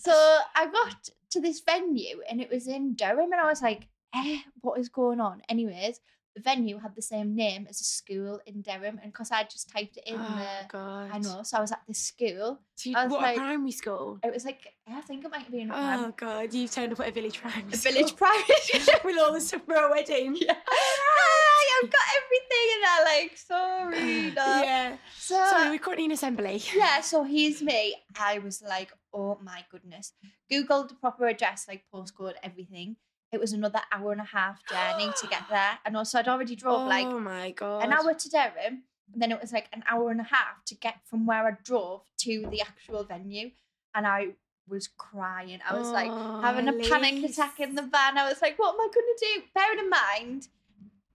[0.07, 0.13] So
[0.55, 4.39] I got to this venue, and it was in Durham, and I was like, eh,
[4.61, 5.41] what is going on?
[5.49, 5.99] Anyways,
[6.39, 9.97] venue had the same name as a school in Durham, and because I just typed
[9.97, 11.09] it in oh, the, God.
[11.13, 12.59] I know, so I was at this school.
[12.75, 14.19] So you, what, like- a primary school?
[14.23, 16.53] It was like I think it might have been Oh, God.
[16.53, 17.91] You turned up at a village primary a school.
[17.91, 19.03] village private.
[19.03, 20.37] With all the stuff for a wedding.
[20.39, 20.55] yeah.
[20.67, 24.31] Hi, I've got everything, and I like sorry.
[24.35, 24.63] no.
[24.63, 24.97] Yeah.
[25.17, 26.61] So Sorry, we're currently in assembly.
[26.75, 27.95] yeah, so here's me.
[28.17, 30.13] I was like, oh my goodness.
[30.51, 32.95] Googled the proper address, like postcode, everything.
[33.31, 35.79] It was another hour and a half journey to get there.
[35.85, 37.83] And also I'd already drove like oh, my God.
[37.83, 38.83] an hour to Durham.
[39.13, 41.51] And then it was like an hour and a half to get from where I
[41.63, 43.51] drove to the actual venue.
[43.95, 44.29] And I
[44.67, 45.59] was crying.
[45.67, 48.17] I was like Oh, having a panic attack in the van.
[48.17, 49.41] I was like, what am I going to do?
[49.55, 50.47] Bearing in mind,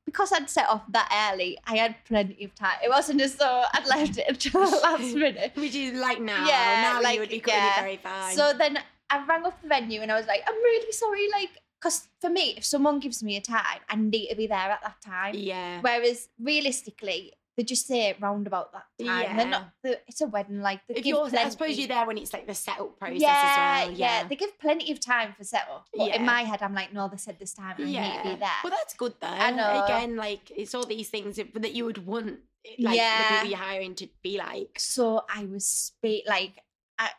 [0.06, 2.76] because I'd set off that early, I had plenty of time.
[2.84, 5.52] It wasn't as though I'd left it until the last minute.
[5.54, 6.46] Which is like now.
[6.46, 7.80] Yeah, now like, you would be yeah.
[7.80, 8.34] very fine.
[8.34, 8.78] So then
[9.10, 11.28] I rang up the venue and I was like, I'm really sorry.
[11.30, 11.50] Like,
[11.82, 14.82] because for me, if someone gives me a time, I need to be there at
[14.82, 15.34] that time.
[15.34, 15.80] yeah.
[15.80, 19.22] Whereas realistically, they just say it round about that time.
[19.24, 19.36] Yeah.
[19.36, 19.70] They're not.
[19.82, 20.60] The, it's a wedding.
[20.62, 21.44] Like they If give you're, plenty.
[21.46, 23.98] I suppose you're there when it's like the setup process yeah, as well.
[23.98, 24.28] yeah, Yeah.
[24.28, 25.86] They give plenty of time for setup.
[25.94, 26.16] But Yeah.
[26.16, 27.74] in my head, I'm like, no, they said this time.
[27.78, 28.48] I need to be there.
[28.64, 29.26] Well, that's good though.
[29.26, 29.84] I know.
[29.84, 32.38] Again, like it's all these things that that you would want,
[32.78, 33.18] like Yeah.
[33.18, 34.78] the people you're hiring to be like.
[34.78, 36.54] so I was spe- like,
[36.98, 37.10] I,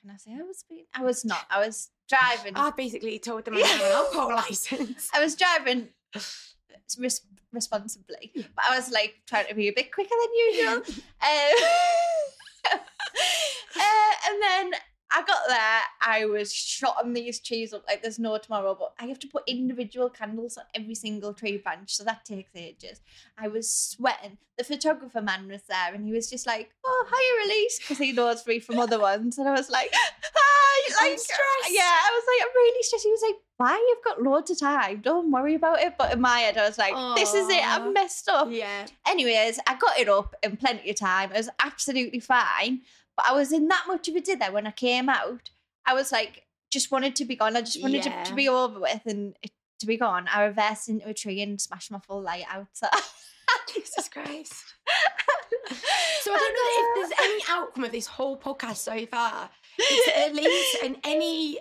[0.00, 0.86] can I say I was speeding?
[0.94, 1.44] I was not.
[1.50, 2.52] I was driving.
[2.56, 5.10] I basically told them I have an alcohol license.
[5.14, 5.88] I was driving
[6.98, 10.82] res- responsibly, but I was like trying to be a bit quicker than usual.
[11.22, 12.78] Um,
[13.76, 14.72] uh, and then
[15.10, 19.06] I got there, I was shotting these trees up like there's no tomorrow, but I
[19.06, 23.00] have to put individual candles on every single tree branch, so that takes ages.
[23.36, 24.38] I was sweating.
[24.56, 28.12] The photographer man was there, and he was just like, "Oh, hi, Elise," because he
[28.12, 31.70] knows me from other ones, and I was like, "Hi, I'm like, stressed.
[31.70, 33.74] yeah." I was like, "I'm really stressed." He was like, "Why?
[33.76, 35.00] You've got loads of time.
[35.02, 37.64] Don't worry about it." But in my head, I was like, "This is it.
[37.66, 38.86] I'm messed up." yeah.
[39.06, 41.30] Anyways, I got it up in plenty of time.
[41.32, 42.80] It was absolutely fine.
[43.16, 45.50] But I was in that much of a dither when I came out.
[45.86, 47.56] I was like, just wanted to be gone.
[47.56, 48.22] I just wanted Yeah.
[48.24, 50.28] to, to be over with and it, to be gone.
[50.32, 52.66] I reversed into a tree and smashed my full light out.
[53.74, 54.52] Jesus Christ.
[56.22, 59.48] So I don't know if there's any outcome of this whole podcast so far.
[59.78, 61.58] It's at least in any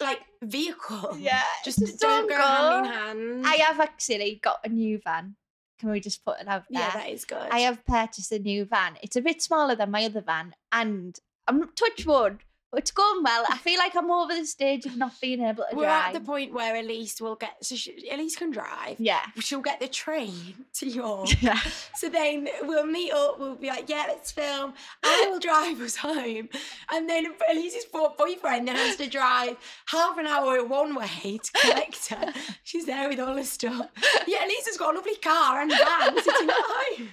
[0.00, 1.16] like vehicle.
[1.18, 2.86] yeah, Just, just don't, don't go, hand
[3.20, 3.46] in hand.
[3.46, 5.36] I have actually got a new van.
[5.78, 6.80] Can we just put it out there?
[6.80, 7.48] yeah, that is good.
[7.50, 8.96] I have purchased a new van.
[9.02, 12.38] It's a bit smaller than my other van, and I'm touch wood,
[12.74, 13.44] it's going well.
[13.48, 15.76] I feel like I'm over the stage of not being able to drive.
[15.76, 16.06] We're drive.
[16.06, 17.62] at the point where Elise will get.
[17.64, 18.96] So she, Elise can drive.
[18.98, 19.20] yeah.
[19.40, 21.28] She'll get the train to York.
[21.42, 21.58] Yeah.
[21.96, 23.38] So then we'll meet up.
[23.38, 24.74] We'll be like, yeah, let's film.
[25.02, 26.48] I will drive us home,
[26.92, 29.56] and then Elise's boyfriend then has to drive
[29.86, 32.32] half an hour one way to collect her.
[32.62, 33.88] She's there with all her stuff.
[34.26, 37.08] Yeah, Elise's got a lovely car and van sitting at home.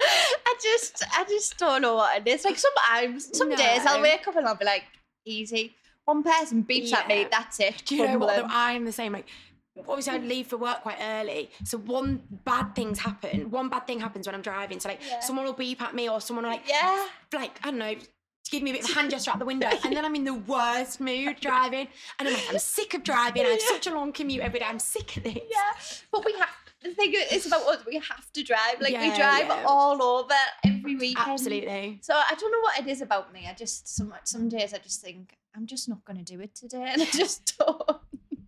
[0.00, 2.44] I just, I just don't know what it is.
[2.44, 4.84] Like sometimes, some days I'll wake up and I'll be like,
[5.24, 5.74] easy.
[6.04, 7.82] One person beeps at me, that's it.
[7.86, 8.36] Do you know what?
[8.36, 8.46] Though?
[8.48, 9.12] I'm the same.
[9.12, 9.26] Like,
[9.88, 11.50] obviously, I'd leave for work quite early.
[11.64, 13.50] So one bad thing's happen.
[13.50, 14.80] One bad thing happens when I'm driving.
[14.80, 15.20] So like, Yeah.
[15.20, 17.06] someone will beep at me, or someone will like, Yeah.
[17.32, 17.94] like I don't know,
[18.50, 20.24] give me a bit of a hand gesture out the window, and then I'm in
[20.24, 23.42] the worst mood driving, and I'm like, I'm sick of driving.
[23.46, 23.66] I have Yeah.
[23.68, 24.66] such a long commute every day.
[24.66, 25.34] I'm sick of this.
[25.50, 25.72] Yeah.
[26.12, 26.50] But we have,
[26.84, 28.80] the thing is about us, we have to drive.
[28.80, 29.64] Like we drive yeah.
[29.66, 31.28] all over every weekend.
[31.30, 31.98] Absolutely.
[32.02, 33.46] So I don't know what it is about me.
[33.50, 36.54] I just, some, some days I just think, I'm just not going to do it
[36.54, 36.86] today.
[36.92, 37.82] And I just don't.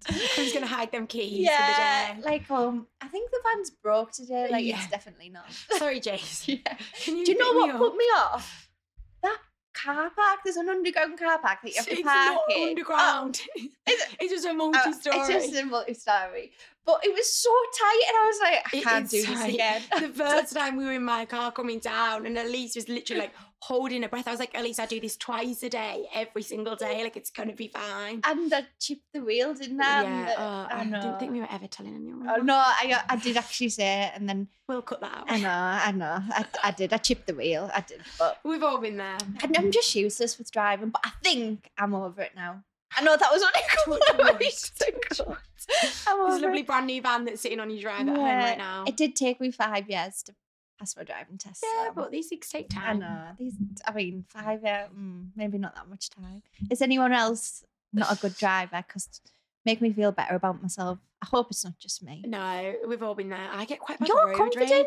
[0.08, 2.30] I'm just gonna hide them keys Yeah, for the day.
[2.30, 4.46] like um, I think the van's broke today.
[4.50, 4.76] Like Yeah.
[4.78, 5.50] it's definitely not.
[5.78, 6.46] Sorry, Jace.
[6.46, 6.76] yeah.
[7.02, 8.68] Can you Do you know what put me off?
[9.22, 9.38] That
[9.74, 10.40] car park.
[10.44, 12.68] There's an underground car park that you have to It's park not in.
[12.68, 13.40] underground.
[13.56, 13.68] is
[14.20, 15.16] it's just a Oh, multi-story.
[15.18, 16.52] it's just a multi-story.
[16.86, 19.82] But it was so tight, and I was like, I It can't do this again.
[20.00, 23.34] the first time we were in my car coming down, and Elise was literally like
[23.58, 24.28] holding her breath.
[24.28, 27.02] I was like, Elise, I do this twice a day, every single day.
[27.02, 28.20] Like it's gonna be fine.
[28.24, 31.40] and I chipped the wheel, didn't and yeah, the- uh, I I didn't think we
[31.40, 32.28] were ever telling anyone.
[32.30, 35.24] Oh, no, I I did actually say it, and then We'll cut that out.
[35.28, 36.92] I know, I know, I, I did.
[36.92, 37.70] I chipped the wheel.
[37.72, 39.18] I did, but We've all been there.
[39.42, 40.90] I'm just useless with driving.
[40.90, 42.62] But I think I'm over it now.
[42.96, 44.38] I know that was only a couple Touch of wood.
[44.40, 45.36] weeks ago.
[46.06, 48.84] I'm This lovely brand new van that's sitting on your drive at home right now.
[48.86, 50.34] It did take me five years to
[50.78, 51.64] pass my driving test.
[51.64, 52.82] yeah, so- but these things take time.
[52.84, 53.54] I know these.
[53.86, 54.60] I mean, five.
[54.62, 56.42] Yeah, mm, maybe not that much time.
[56.70, 58.84] Is anyone else not a good driver?
[58.86, 59.20] Because
[59.66, 60.98] make me feel better about myself.
[61.22, 62.22] I hope it's not just me.
[62.26, 63.48] No, we've all been there.
[63.52, 64.70] I get quite bad You're road confident.
[64.70, 64.86] rage.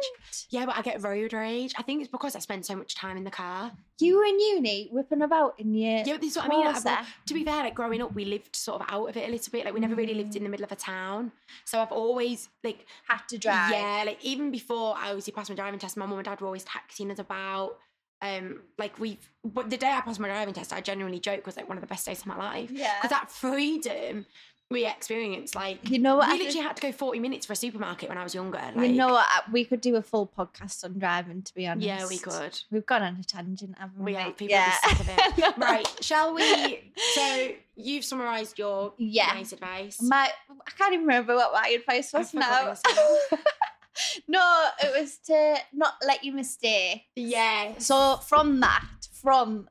[0.51, 1.73] Yeah, but I get road rage.
[1.77, 3.71] I think it's because I spend so much time in the car.
[3.99, 5.97] You were in uni, whipping about in your.
[6.05, 6.67] Yeah, but this is what I mean.
[6.67, 9.31] I- to be fair, like growing up, we lived sort of out of it a
[9.31, 9.65] little bit.
[9.65, 11.31] Like we never really lived in the middle of a town.
[11.65, 13.71] So I've always like had to drive.
[13.71, 16.47] Yeah, like even before I obviously passed my driving test, my mum and dad were
[16.47, 17.75] always taxiing us about.
[18.21, 21.55] Um, like we've, but the day I passed my driving test, I genuinely joke was
[21.55, 22.93] like one of the best days of my life Yeah.
[23.01, 24.25] because that freedom
[24.71, 26.27] we experienced, like You know what?
[26.27, 28.35] we I literally think- had to go forty minutes for a supermarket when I was
[28.35, 28.61] younger.
[28.75, 29.27] you know what?
[29.51, 31.41] We could do a full podcast on driving.
[31.41, 31.87] To be honest.
[31.87, 32.59] Yeah, we could.
[32.71, 34.11] We've gone on a tangent, haven't we?
[34.11, 34.75] We have people yeah.
[34.87, 35.53] sick of it.
[35.57, 35.87] right?
[36.01, 36.91] Shall we?
[37.15, 39.31] So you've summarised your Yeah.
[39.33, 40.01] nice advice.
[40.01, 40.29] My,
[40.67, 42.75] I can't even remember what my advice was now.
[44.27, 47.03] no, it was to not let you mistake.
[47.15, 47.73] Yeah.
[47.79, 49.67] So from that, from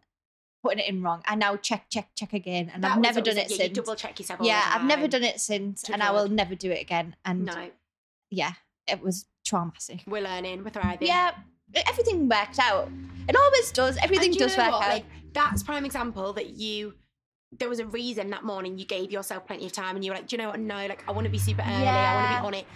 [0.68, 3.38] putting it in wrong, I now check, check, check again, and That I've never done
[3.38, 3.76] it yeah, you since.
[3.78, 4.40] double check yourself.
[4.42, 7.16] Yeah, I've never done it since, and I will never do it again.
[7.24, 7.70] And No,
[8.30, 8.52] yeah,
[8.86, 10.02] it was traumatic.
[10.06, 10.62] we're learning.
[10.64, 11.08] We're thriving.
[11.08, 11.30] Yeah,
[11.86, 12.90] everything worked out.
[13.28, 13.96] It always does.
[14.02, 14.82] Everything do does work what?
[14.82, 14.88] out.
[14.90, 16.94] Like that's prime example that you.
[17.58, 20.16] There was a reason that morning you gave yourself plenty of time, and you were
[20.18, 20.60] like, "Do you know what?
[20.60, 21.86] No, like I want to be super early.
[21.86, 22.66] I want to be on it."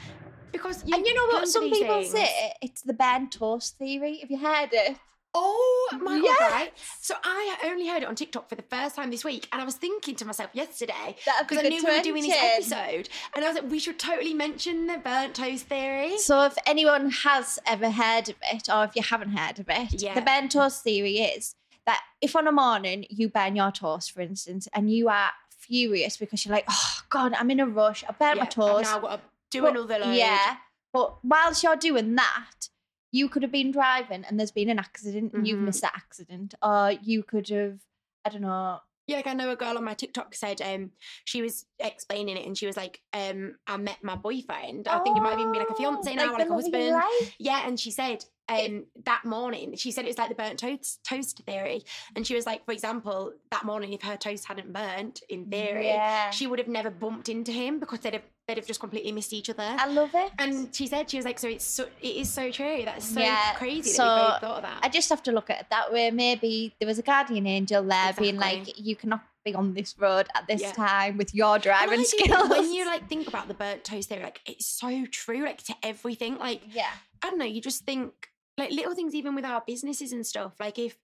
[0.50, 1.46] Because you and you know what?
[1.48, 2.12] Some people things.
[2.12, 4.18] say it's the burnt toast theory.
[4.20, 4.96] Have you heard it?
[5.34, 6.50] Oh my god!
[6.52, 6.72] Right.
[7.00, 9.64] So I only heard it on TikTok for the first time this week, and I
[9.64, 13.48] was thinking to myself yesterday because I knew we were doing this episode, and I
[13.48, 17.90] was like, "We should totally mention the burnt toast theory." So, if anyone has ever
[17.90, 20.14] heard of it, or if you haven't heard of it, Yeah.
[20.14, 21.54] the burnt toast theory is
[21.86, 26.16] that if on a morning you burn your toast, for instance, and you are furious
[26.16, 28.92] because you're like, oh God, I'm in a rush, I burnt Yeah, my toast.
[28.94, 30.14] I've got to do But- another load.
[30.14, 30.56] Yeah,
[30.92, 32.68] but whilst you're doing that,
[33.12, 35.66] you could have been driving and there's been an accident and you've Mhm.
[35.66, 37.78] missed that accident, or you could have,
[38.24, 40.92] I don't know, Yeah, like I know a girl on my TikTok said um
[41.24, 44.86] she was explaining it and she was like, um, I met my boyfriend.
[44.88, 46.72] I think it might even be like a fiance now, or like a love of
[46.72, 47.32] your husband.
[47.38, 51.02] Yeah, and she said um that morning, she said it was like the burnt toast
[51.04, 51.84] toast theory.
[52.16, 55.86] And she was like, for example, that morning if her toast hadn't burnt, in theory,
[55.86, 56.30] Yeah.
[56.30, 59.32] she would have never bumped into him because they'd have they'd have just completely missed
[59.32, 59.62] each other.
[59.62, 60.32] I love it.
[60.38, 62.82] and she said she was like, so it's so it is so true.
[62.84, 64.80] That's so Yeah, crazy so that both thought of that.
[64.82, 66.10] I just have to look at it that way.
[66.10, 70.26] Maybe there was a guardian angel there being like, you cannot be on this road
[70.34, 70.72] at this Yeah.
[70.72, 72.48] time with your driving skills.
[72.48, 75.74] When you like think about the burnt toast theory, like it's so true, like to
[75.82, 76.36] everything.
[76.38, 76.90] Like yeah.
[77.24, 78.12] I don't know, you just think
[78.58, 80.52] like little things even with our businesses and stuff.
[80.60, 80.96] Like if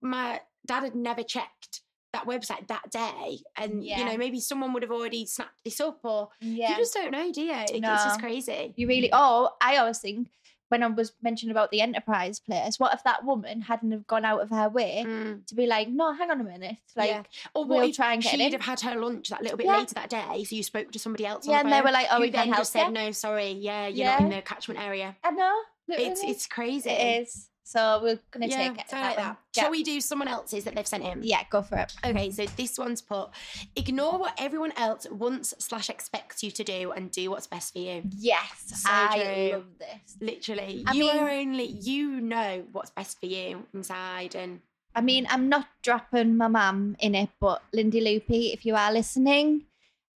[0.00, 1.80] my dad had never checked
[2.12, 6.00] that website that day and you know, maybe someone would have already snapped this up
[6.04, 6.70] or Yeah.
[6.70, 7.52] you just don't know, do you?
[7.54, 8.72] It- It's just crazy.
[8.76, 9.08] You really.
[9.12, 10.28] Oh, I always think
[10.68, 14.24] when I was mentioning about the enterprise place, what if that woman hadn't have gone
[14.24, 15.46] out of her way Mm.
[15.46, 17.22] to be like, no, hang on a minute, like, yeah.
[17.54, 18.52] Or what we'll if try and get she'd in.
[18.52, 19.76] have had her lunch that little bit Yeah.
[19.78, 21.46] later that day, so you spoke to somebody else.
[21.46, 23.86] yeah, on and the they were like, oh, we then just said, "No, sorry, yeah,
[23.86, 25.60] you're not in the catchment area." I know.
[25.98, 26.90] It's it's crazy.
[26.90, 27.48] It is.
[27.64, 28.92] So we're gonna Yeah, take it.
[28.92, 29.36] I like that.
[29.56, 29.62] Yeah.
[29.62, 31.20] Shall we do someone else's that they've sent in?
[31.22, 31.94] Yeah, go for it.
[32.04, 33.30] Okay, so this one's put:
[33.76, 37.78] ignore what everyone else wants slash expects you to do, and do what's best for
[37.78, 38.02] you.
[38.18, 39.52] Yes, So I true.
[39.58, 40.16] love this.
[40.20, 44.60] Literally, I you mean- are only you know what's best for you inside, and
[44.94, 48.92] I mean, I'm not dropping my mum in it, but Lindy Loopy, if you are
[48.92, 49.62] listening,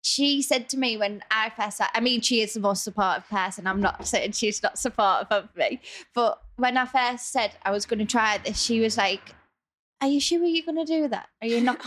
[0.07, 3.66] she said to me when I first, I mean, she is the most supportive person.
[3.66, 5.81] I'm not saying she's not supportive of me,
[6.14, 9.35] but when I first said I was going to try this, she was like,
[10.01, 11.29] "Are you sure you're going to do that?
[11.42, 11.81] Are you not?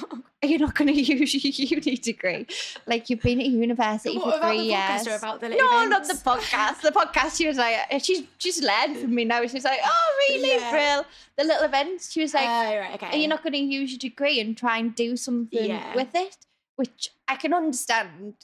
[0.44, 2.46] Are you not going to use your uni degree?
[2.86, 5.90] Like you've been at university what for three years." or about the no, events?
[5.90, 6.82] not the podcast.
[6.82, 7.38] The podcast.
[7.38, 9.46] She was like, uh, she's she's learned from me now.
[9.48, 10.72] She's like, oh really, Yeah.
[10.72, 11.06] Brill?
[11.38, 12.12] The little events.
[12.12, 13.12] She was like, oh, right, okay.
[13.12, 15.96] are you not going to use your degree and try and do something Yeah.
[15.96, 16.36] with it?
[16.80, 18.36] Which I can understand.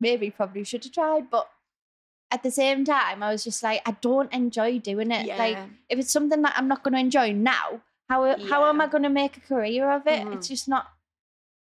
[0.00, 1.48] Maybe probably should have tried, but
[2.30, 5.26] at the same time, I was just like, I don't enjoy doing it.
[5.26, 5.36] Yeah.
[5.36, 8.86] Like, if it's something that I'm not going to enjoy now, how how am I
[8.86, 10.22] going to make a career of it?
[10.24, 10.34] Mhm.
[10.34, 10.86] It's just not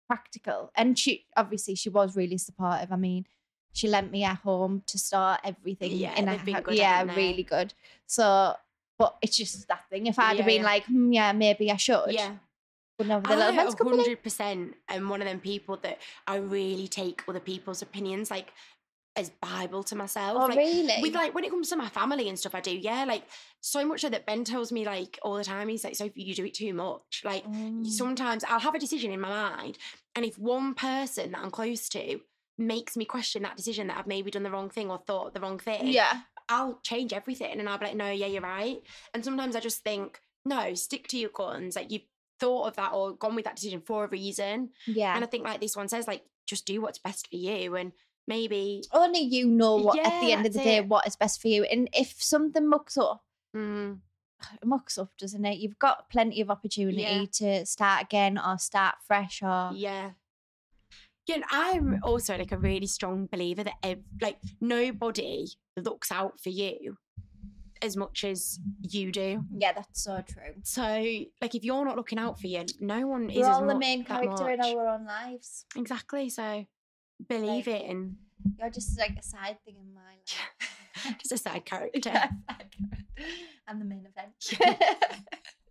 [0.07, 0.71] practical.
[0.75, 2.91] And she obviously she was really supportive.
[2.91, 3.25] I mean,
[3.73, 5.91] she lent me a home to start everything.
[5.93, 7.73] Yeah, in a, good, yeah, really good.
[8.05, 8.55] So,
[8.99, 10.05] but it's just that thing.
[10.07, 10.73] If I'd Yeah, have been yeah.
[10.73, 12.11] like, hmm, yeah, maybe I should.
[12.11, 12.33] yeah.
[13.09, 16.37] Wouldn't have the I events couple hundred percent I'm one of them people that I
[16.37, 18.31] really take other people's opinions.
[18.31, 18.51] Like
[19.15, 20.37] as Bible to myself.
[20.41, 21.01] Oh, like, really?
[21.01, 23.05] With like when it comes to my family and stuff, I do, yeah.
[23.05, 23.23] Like
[23.61, 26.33] so much so that Ben tells me like all the time, he's like, Sophie, you
[26.33, 27.21] do it too much.
[27.23, 27.85] Like Mm.
[27.85, 29.77] sometimes I'll have a decision in my mind,
[30.15, 32.21] and if one person that I'm close to
[32.57, 35.41] makes me question that decision that I've maybe done the wrong thing or thought the
[35.41, 36.21] wrong thing, yeah.
[36.49, 38.81] I'll change everything and I'll be like, no, yeah, you're right.
[39.13, 41.75] And sometimes I just think, no, stick to your guns.
[41.75, 42.03] Like you've
[42.43, 44.69] thought of that or gone with that decision for a reason.
[44.85, 45.15] Yeah.
[45.15, 47.75] And I think like this one says, like, just do what's best for you.
[47.75, 47.91] And
[48.27, 50.87] maybe Only you know what at the end of the day it.
[50.87, 51.63] what is best for you.
[51.63, 53.23] And if something mucks up,
[53.55, 53.99] mm,
[54.61, 55.57] it mucks up, doesn't it?
[55.59, 57.25] You've got plenty of opportunity Yeah.
[57.33, 60.11] to start again or start fresh or yeah.
[61.25, 66.37] Yeah, and I'm also like a really strong believer that ev- like nobody looks out
[66.41, 66.97] for you
[67.83, 69.43] as much as you do.
[69.57, 70.53] yeah, that's so true.
[70.63, 70.81] So
[71.41, 74.03] like if you're not looking out for you, no one is We're all the main
[74.03, 75.65] character in our own lives.
[75.75, 76.29] Exactly.
[76.29, 76.65] So
[77.29, 78.15] believe it and
[78.59, 80.01] You're just like a side thing in my
[81.09, 81.17] life.
[81.19, 81.99] just a side character.
[82.09, 83.33] Yeah, side character.
[83.67, 84.77] I'm the main event.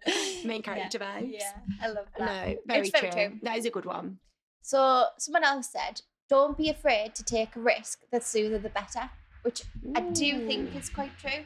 [0.45, 1.21] Main character yeah.
[1.21, 1.33] vibes.
[1.33, 2.27] Yeah, I love that.
[2.49, 3.29] No, very, It's very true.
[3.29, 3.39] true.
[3.43, 4.19] That is a good one.
[4.63, 8.01] So someone else said, "Don't be afraid to take a risk.
[8.11, 9.11] The sooner the better,"
[9.43, 9.63] which
[9.95, 11.45] I do think is quite true.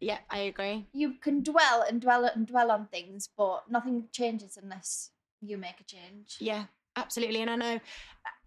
[0.00, 0.86] Yeah, I agree.
[0.92, 5.10] You can dwell and dwell and dwell on things, but nothing changes unless
[5.40, 6.36] you make a change.
[6.40, 6.64] Yeah,
[6.96, 7.40] absolutely.
[7.42, 7.80] And I know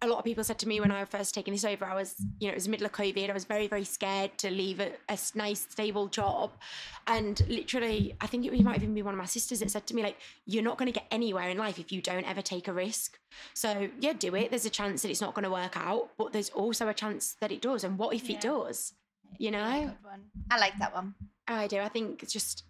[0.02, 1.94] a lot of people said to me when I was first taking this over, I
[1.94, 3.30] was, you know, it was the middle of COVID.
[3.30, 4.92] I was very, very scared to leave a
[5.36, 6.52] nice, stable job.
[7.08, 9.96] And literally, I think it might even be one of my sisters that said to
[9.96, 12.68] me, like, you're not going to get anywhere in life if you don't ever take
[12.68, 13.20] a risk.
[13.54, 14.50] So, yeah, do it.
[14.52, 17.36] There's a chance that it's not going to work out, but there's also a chance
[17.42, 17.84] that it does.
[17.84, 18.38] And what if Yeah.
[18.38, 18.94] it does?
[19.38, 19.82] You know?
[19.88, 20.22] good one.
[20.52, 21.16] I like that one.
[21.48, 21.80] I do.
[21.80, 22.64] I think it's just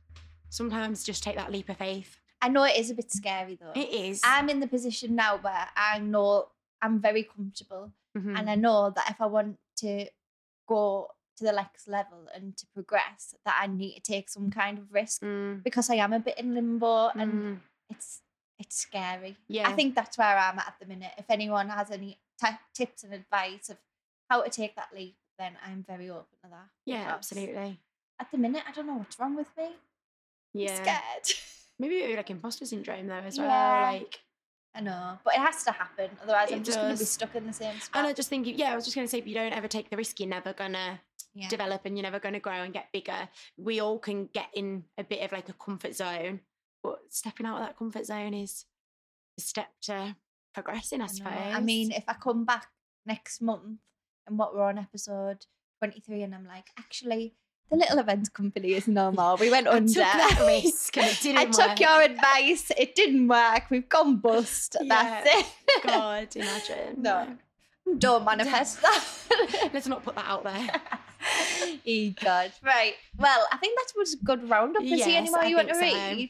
[0.49, 2.19] sometimes just take that leap of faith.
[2.41, 3.73] I know it is a bit scary though.
[3.75, 4.21] It is.
[4.23, 6.47] I'm in the position now where I know
[6.81, 8.37] I'm very comfortable Mhm.
[8.37, 10.07] and I know that if I want to
[10.67, 14.77] go to the next level and to progress, that I need to take some kind
[14.77, 18.21] of risk Mm, because I am a bit in limbo and mm, it's
[18.57, 19.37] it's scary.
[19.47, 19.69] yeah.
[19.69, 21.13] I think that's where I'm at at the minute.
[21.17, 23.77] If anyone has any t- tips and advice of
[24.29, 26.67] how to take that leap, then I'm very open to that.
[26.85, 27.79] yeah, because absolutely.
[28.19, 29.63] At the minute, I don't know what's wrong with me.
[29.65, 29.71] I'm
[30.53, 30.75] Yeah.
[30.75, 31.37] scared.
[31.79, 33.47] Maybe be like imposter syndrome though as well.
[33.47, 33.91] Yeah.
[33.91, 34.19] Like
[34.75, 36.09] I know, but it has to happen.
[36.21, 37.99] Otherwise, I'm It just going to be stuck in the same spot.
[37.99, 39.89] and I just think yeah, I was just gonna say if you don't ever take
[39.89, 40.99] the risk, you're never gonna
[41.33, 41.47] yeah.
[41.47, 43.29] develop and you're never gonna grow and get bigger.
[43.57, 46.41] We all can get in a bit of like a comfort zone,
[46.83, 48.65] but stepping out of that comfort zone is
[49.37, 50.15] a step to
[50.53, 51.33] progressing, I, I suppose.
[51.55, 52.67] I mean, if I come back
[53.05, 53.79] next month
[54.29, 55.45] and what we're on episode
[55.79, 57.33] 23, and I'm like, actually,
[57.69, 59.35] the little events company is no more.
[59.35, 59.87] We went I under.
[59.93, 62.71] took that risk it didn't I took your advice.
[62.77, 63.63] It didn't work.
[63.69, 64.75] We've gone bust.
[64.87, 65.45] That's it.
[65.85, 67.01] God, imagine.
[67.01, 67.27] No.
[67.97, 69.69] Don't manifest that.
[69.73, 70.67] Let's not put that out there.
[71.85, 72.51] e God.
[72.63, 72.93] Right.
[73.17, 74.83] Well, I think that was a good roundup.
[74.83, 75.81] Is Yes, there any more I you want to so.
[75.81, 76.29] read?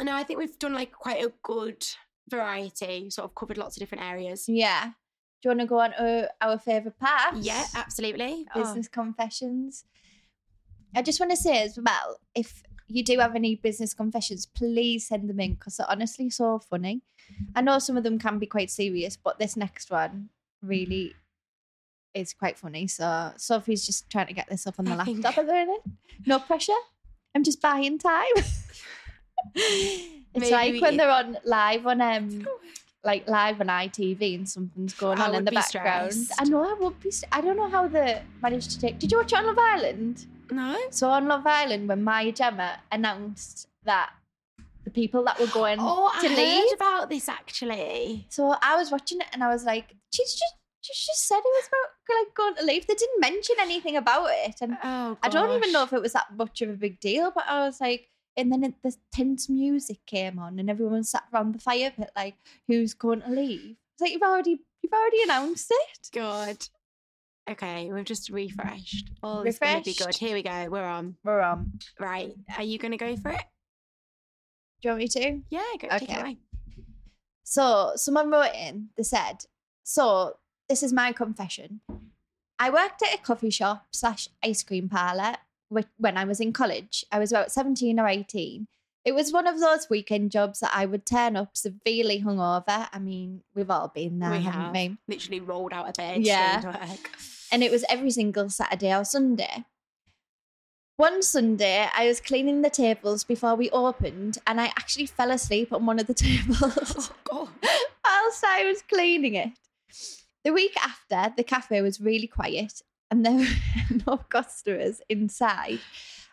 [0.00, 1.84] No, I think we've done like quite a good
[2.28, 4.48] variety, sort of covered lots of different areas.
[4.48, 4.92] Yeah.
[5.42, 7.36] Do you want to go on to our favourite part?
[7.40, 8.46] Yeah, absolutely.
[8.54, 9.84] Oh, business confessions.
[10.94, 15.08] I just want to say as well, if you do have any business confessions, please
[15.08, 17.02] send them in because they're honestly so funny.
[17.56, 20.28] I know some of them can be quite serious, but this next one
[20.62, 21.14] really
[22.14, 22.86] is quite funny.
[22.86, 25.82] So Sophie's just trying to get this up on the laptop at the minute.
[26.24, 26.72] No pressure.
[27.34, 28.26] I'm just buying time.
[29.54, 32.46] it's Maybe like when they're on live on um
[33.04, 36.12] like live on ITV and something's going I on in the background.
[36.12, 36.40] stressed.
[36.40, 37.10] I know I would be.
[37.10, 38.98] St- I don't know how they managed to take.
[38.98, 40.26] Did you watch it on Love Island?
[40.50, 40.76] no.
[40.90, 44.10] So on Love Island, when Maya Jama announced that
[44.84, 46.64] the people that were going Oh, to I leave.
[46.70, 48.26] heard about this actually.
[48.28, 50.54] So I was watching it and I was like, she's just.
[50.84, 52.88] She just said it was about like going to leave.
[52.88, 56.12] They didn't mention anything about it, and Oh, I don't even know if it was
[56.14, 57.30] that much of a big deal.
[57.32, 61.24] But I was like, and then it, the tense music came on, and everyone sat
[61.32, 62.36] around the fire pit like,
[62.68, 66.08] "Who's going to leave?" It's like you've already you've already announced it.
[66.12, 66.56] God.
[67.50, 69.10] Okay, we've just refreshed.
[69.22, 70.14] Oh, this is going to be good.
[70.14, 70.68] Here we go.
[70.70, 71.16] We're on.
[71.24, 71.72] We're on.
[71.98, 72.32] Right.
[72.56, 73.42] Are you going to go for it?
[74.80, 75.40] Do you want me to?
[75.50, 75.88] Yeah, go.
[75.88, 76.12] Take Okay.
[76.14, 76.36] it away.
[77.44, 79.44] So someone wrote in, they said,
[79.82, 80.36] So
[80.68, 81.80] this is my confession.
[82.58, 85.51] I worked at a coffee shop slash ice cream parlour wh-
[85.98, 87.04] when I was in college.
[87.10, 88.66] I was about 17 or 18.
[89.04, 92.88] It was one of those weekend jobs that I would turn up severely hungover.
[92.92, 94.96] I mean, we've all been there, we haven't have we?
[95.08, 96.22] literally rolled out of bed.
[96.22, 96.86] Yeah.
[97.50, 99.64] And it was every single Saturday or Sunday.
[100.96, 105.72] One Sunday, I was cleaning the tables before we opened, and I actually fell asleep
[105.72, 106.62] on one of the tables.
[106.62, 107.48] Oh, God.
[108.04, 109.50] whilst I was cleaning it.
[110.44, 112.82] The week after, the cafe was really quiet,
[113.12, 115.80] and there were no customers inside,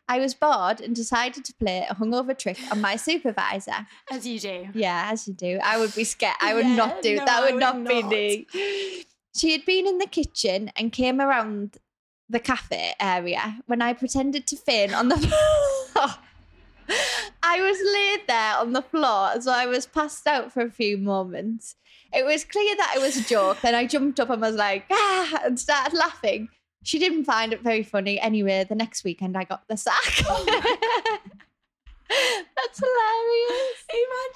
[0.07, 3.86] I was bored and decided to play a hungover trick on my supervisor.
[4.11, 4.69] As you do.
[4.73, 5.59] Yeah, as you do.
[5.61, 6.38] I would be scared.
[6.41, 7.41] I would Yeah, not do no, that.
[7.43, 8.09] Would would not, be not.
[8.09, 8.47] me.
[9.36, 11.77] She had been in the kitchen and came around
[12.30, 15.17] the cafe area when I pretended to faint on the
[15.91, 16.07] floor.
[17.43, 20.97] I was laid there on the floor, so I was passed out for a few
[20.97, 21.75] moments.
[22.11, 23.61] It was clear that it was a joke.
[23.61, 26.49] Then I jumped up and was like, ah, and started laughing.
[26.84, 28.19] She didn't find it very funny.
[28.19, 29.95] Anyway, the next weekend I got the sack.
[32.11, 32.15] Oh,
[32.55, 33.86] That's hilarious.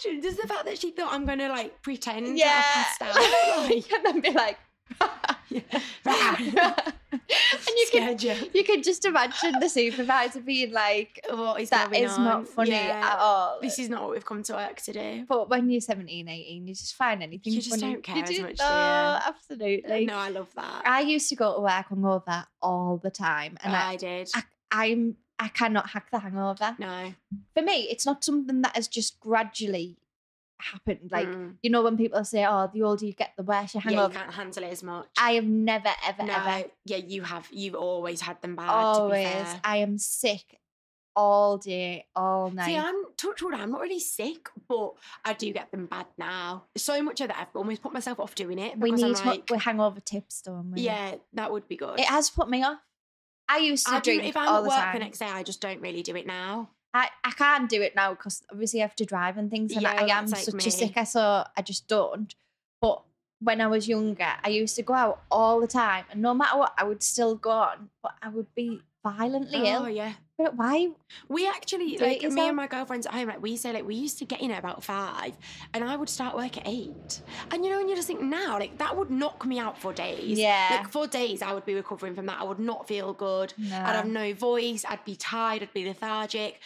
[0.06, 2.62] Imagine just the fact that she thought I'm gonna like pretend Yeah.
[2.64, 3.16] I passed out.
[3.70, 4.60] Like, and then be like,
[5.00, 5.64] and
[7.78, 8.50] you can scared you.
[8.54, 12.24] you can just imagine the supervisor being like, oh, What is that is on?
[12.24, 13.12] not funny Yeah.
[13.14, 13.60] at all.
[13.62, 15.26] This is not what we've come to work to do.
[15.28, 17.94] But when you're 17, 18, you just find anything You just funny.
[17.94, 19.30] don't care as do- much, No, oh, you?
[19.34, 20.06] absolutely.
[20.06, 20.84] No, I love that.
[20.86, 24.30] I used to go to work hungover all the time, and I, I did.
[24.36, 26.76] I, I'm I cannot hack the hangover.
[26.80, 27.14] no.
[27.54, 29.98] For me, it's not something that has just gradually
[30.64, 31.10] happened.
[31.12, 31.56] Like Mm.
[31.62, 33.98] you know, when people say, "Oh, the older you get, the worse your yeah, you
[33.98, 35.08] hangover." can't handle it as much.
[35.18, 37.48] I have never, ever, no, ever, yeah, you have.
[37.52, 38.70] You've always had them bad.
[38.70, 39.28] always.
[39.28, 39.62] To be fair.
[39.64, 40.60] I am sick
[41.16, 42.66] all day, all night.
[42.66, 44.94] See, I'm touch wood, I'm not really sick, but
[45.24, 46.64] I do get them bad now.
[46.76, 48.80] So much of that I've almost put myself off doing it.
[48.80, 50.82] we I'm need to like, hangover tips, don't we?
[50.82, 52.00] yeah, that would be good.
[52.00, 52.80] It has put me off.
[53.48, 54.94] I used to I do, drink if I'm at the work time.
[54.94, 56.70] the next day, I just don't really do it now.
[56.94, 59.82] I, I can't do it now because obviously I have to drive and things, and
[59.82, 60.66] Yeah, I am like such me.
[60.68, 62.34] a sicker, so I just don't.
[62.82, 63.02] But
[63.40, 66.58] when I was younger, I used to go out all the time, and no matter
[66.58, 69.90] what, I would still go on, but I would be violently Oh ill.
[69.90, 70.14] yeah.
[70.38, 70.90] But why?
[71.30, 74.18] We actually like me and my girlfriends at home, like we say like we used
[74.20, 75.34] to get in at about five
[75.74, 77.22] and I would start work at eight.
[77.52, 79.94] And you know, and you just think now, like that would knock me out for
[79.94, 80.40] days.
[80.40, 80.70] Yeah.
[80.80, 82.40] Like for days I would be recovering from that.
[82.40, 83.54] I would not feel good.
[83.60, 83.76] No.
[83.76, 86.60] I'd have no voice, I'd be tired, I'd be lethargic.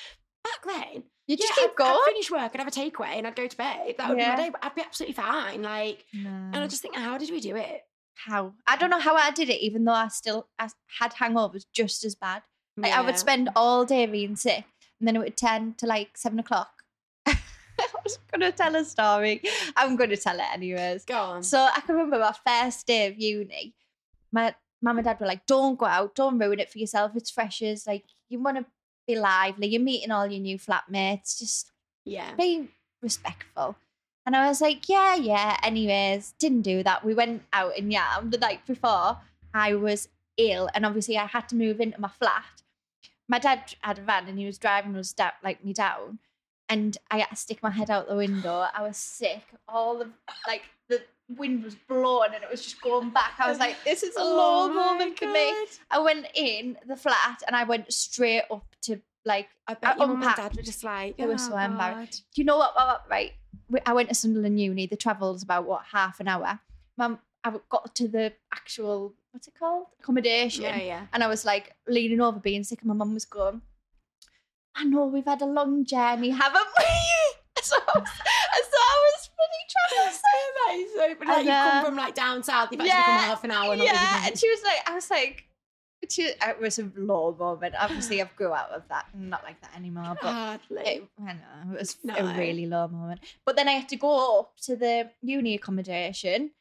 [0.66, 1.92] Back then, you just yeah, keep I'd, going.
[1.92, 3.96] I'd finish work, I'd have a takeaway and I'd go to bed.
[3.98, 4.36] That would Yeah.
[4.36, 5.62] be my day, but I'd be absolutely fine.
[5.62, 6.68] Like and I No.
[6.68, 7.82] just think, how did we do it?
[8.26, 8.54] how?
[8.66, 10.70] I don't know how I did it, even though I still I
[11.00, 12.42] had hangovers just as bad.
[12.76, 14.66] Like, I would spend all day being sick,
[15.00, 16.72] and then it would turn to like seven o'clock.
[17.28, 17.36] I
[18.04, 19.42] was gonna tell a story.
[19.76, 21.06] I'm gonna tell it anyways.
[21.06, 21.44] Go on.
[21.44, 23.76] So I can remember my first day of uni.
[24.32, 27.12] My mum and dad were like, "Don't go out, don't ruin it for yourself.
[27.16, 27.86] It's freshers.
[27.86, 28.66] Like you want to
[29.08, 29.68] be lively.
[29.68, 31.40] You're meeting all your new flatmates.
[31.40, 31.72] Just
[32.06, 32.36] yeah.
[32.36, 32.70] be
[33.02, 33.76] respectful."
[34.26, 37.06] And I was like, "Yeah, yeah." Anyways, didn't do that.
[37.06, 39.20] We went out and yeah, the night before.
[39.54, 42.64] I was ill, and obviously I had to move into my flat.
[43.28, 46.20] My dad had a van, and he was driving us down, like me down,
[46.70, 48.68] and I had to stick my head out the window.
[48.74, 49.44] I was sick.
[49.68, 50.10] All the
[50.46, 50.64] like
[51.30, 53.34] wind was blowing, and it was just going back.
[53.40, 55.54] I was like, "This is a low Oh my moment for me."
[55.92, 59.98] I went in the flat, and I went straight up to like I bet I
[59.98, 60.38] your mum and unpacked.
[60.38, 62.24] dad were just like, They were oh, so embarrassed.
[62.34, 62.74] Do you know what,
[63.10, 63.34] right
[63.86, 66.60] i went to sunderland uni the travel's about what half an hour
[66.98, 71.08] mum i got to the actual what's it called accommodation Yeah, yeah.
[71.12, 73.62] and i was like leaning over being sick and my mum was going
[74.76, 76.86] i know we've had a long journey haven't we
[77.62, 79.27] so, so i was
[79.70, 80.22] troublesome
[80.56, 81.30] that is so funny.
[81.30, 83.52] Like, And, you come uh, from like down south, you've actually yeah, come half an
[83.52, 83.76] hour.
[83.76, 85.44] Not yeah and she was like i was like
[86.10, 89.60] she, it was a low moment obviously i've grew out of that I'm not like
[89.62, 90.82] that anymore but hardly.
[90.84, 92.16] It, I know it was No.
[92.16, 93.22] a really low moment.
[93.46, 96.52] But then I had to go up to the uni accommodation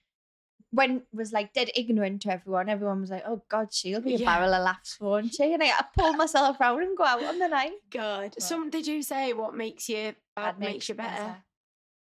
[0.73, 2.69] when was like dead ignorant to everyone.
[2.69, 4.27] Everyone was like, "Oh God, she'll be a Yeah.
[4.27, 7.23] barrel of laughs, won't she?" And I had to pull myself around and go out
[7.23, 7.73] on the night.
[7.91, 11.37] God, But- some they do say what makes you bad That makes, you better.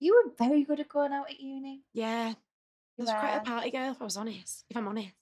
[0.00, 1.82] You were very good at going out at uni.
[1.92, 2.36] Yeah, I
[2.96, 3.90] You was quite a party girl.
[3.92, 5.12] If I was honest, if I'm honest,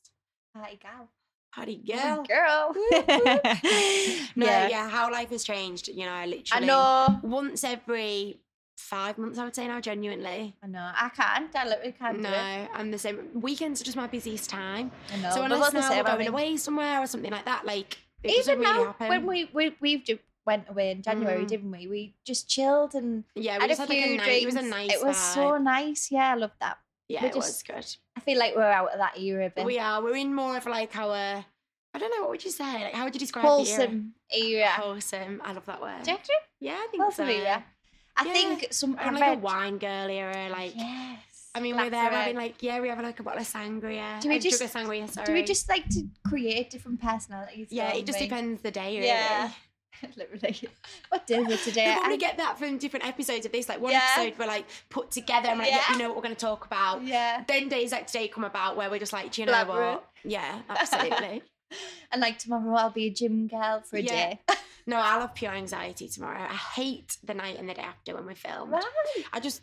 [0.54, 1.08] party gal.
[1.54, 2.24] party Girl.
[2.24, 2.72] girl.
[2.74, 2.74] Girl.
[4.36, 4.68] No, yeah.
[4.68, 4.88] yeah.
[4.90, 5.88] how life has changed.
[5.88, 6.64] You know, I literally.
[6.64, 7.20] I know.
[7.22, 8.38] once every
[8.76, 9.38] five months.
[9.38, 10.54] I would say now, genuinely.
[10.62, 10.90] I know.
[10.94, 11.54] I can't.
[11.56, 12.68] I literally can't No, do it.
[12.74, 13.28] I'm the same.
[13.40, 14.92] Weekends are just my busiest time.
[15.12, 15.30] I know.
[15.30, 18.64] so unless now we're going away somewhere or something like that, like it doesn't Even
[18.64, 19.08] really now, happen.
[19.08, 21.48] when we, we we've ju- went away in January, Mm.
[21.48, 21.86] didn't we?
[21.86, 24.42] We just chilled and yeah, we had just a had like few a nice.
[24.42, 24.92] It was a nice.
[24.94, 26.10] It was so nice.
[26.10, 26.78] Yeah, I loved that.
[27.08, 27.96] Yeah, we it just- was good.
[28.16, 29.64] I feel like we're out of that era a bit.
[29.64, 30.02] We are.
[30.02, 31.44] We're in more of like our.
[31.94, 32.22] I don't know.
[32.22, 32.84] What would you say?
[32.84, 34.58] Like, how would you describe the wholesome era.
[34.60, 34.68] era?
[34.68, 35.40] Wholesome.
[35.44, 36.02] I love that word.
[36.02, 36.18] Do you?
[36.60, 37.32] Yeah, I think Wholesome so.
[37.32, 37.64] era.
[38.18, 38.32] I Yeah.
[38.32, 40.48] think some I like a wine girl era.
[40.50, 41.20] Like, Yes.
[41.54, 44.20] I mean, we're there having like, yeah, we have like a bottle of sangria.
[44.20, 45.08] Do we just- sangria?
[45.10, 45.26] Sorry.
[45.26, 47.68] Do we just like to create different personalities?
[47.70, 48.26] Yeah, it just we?
[48.26, 48.96] depends the day.
[48.96, 49.06] Really.
[49.06, 49.50] Yeah.
[50.16, 50.68] Literally.
[51.08, 51.86] What day is it today?
[51.88, 53.68] We probably I- get that from different episodes of this.
[53.68, 54.02] Like one Yeah.
[54.16, 55.92] episode we're like put together and like, yeah, Yeah.
[55.96, 57.02] we know what we're going to talk about.
[57.02, 57.44] yeah.
[57.46, 59.92] Then days like today come about where we're just like, do you know Elaborate.
[59.94, 60.08] what?
[60.24, 61.42] Yeah, absolutely.
[62.12, 64.10] and like tomorrow I'll be a gym girl for a Yeah.
[64.34, 64.40] day.
[64.88, 66.46] No, I'll have pure anxiety tomorrow.
[66.48, 68.70] I hate the night and the day after when we film.
[68.70, 68.84] Right.
[69.32, 69.62] I just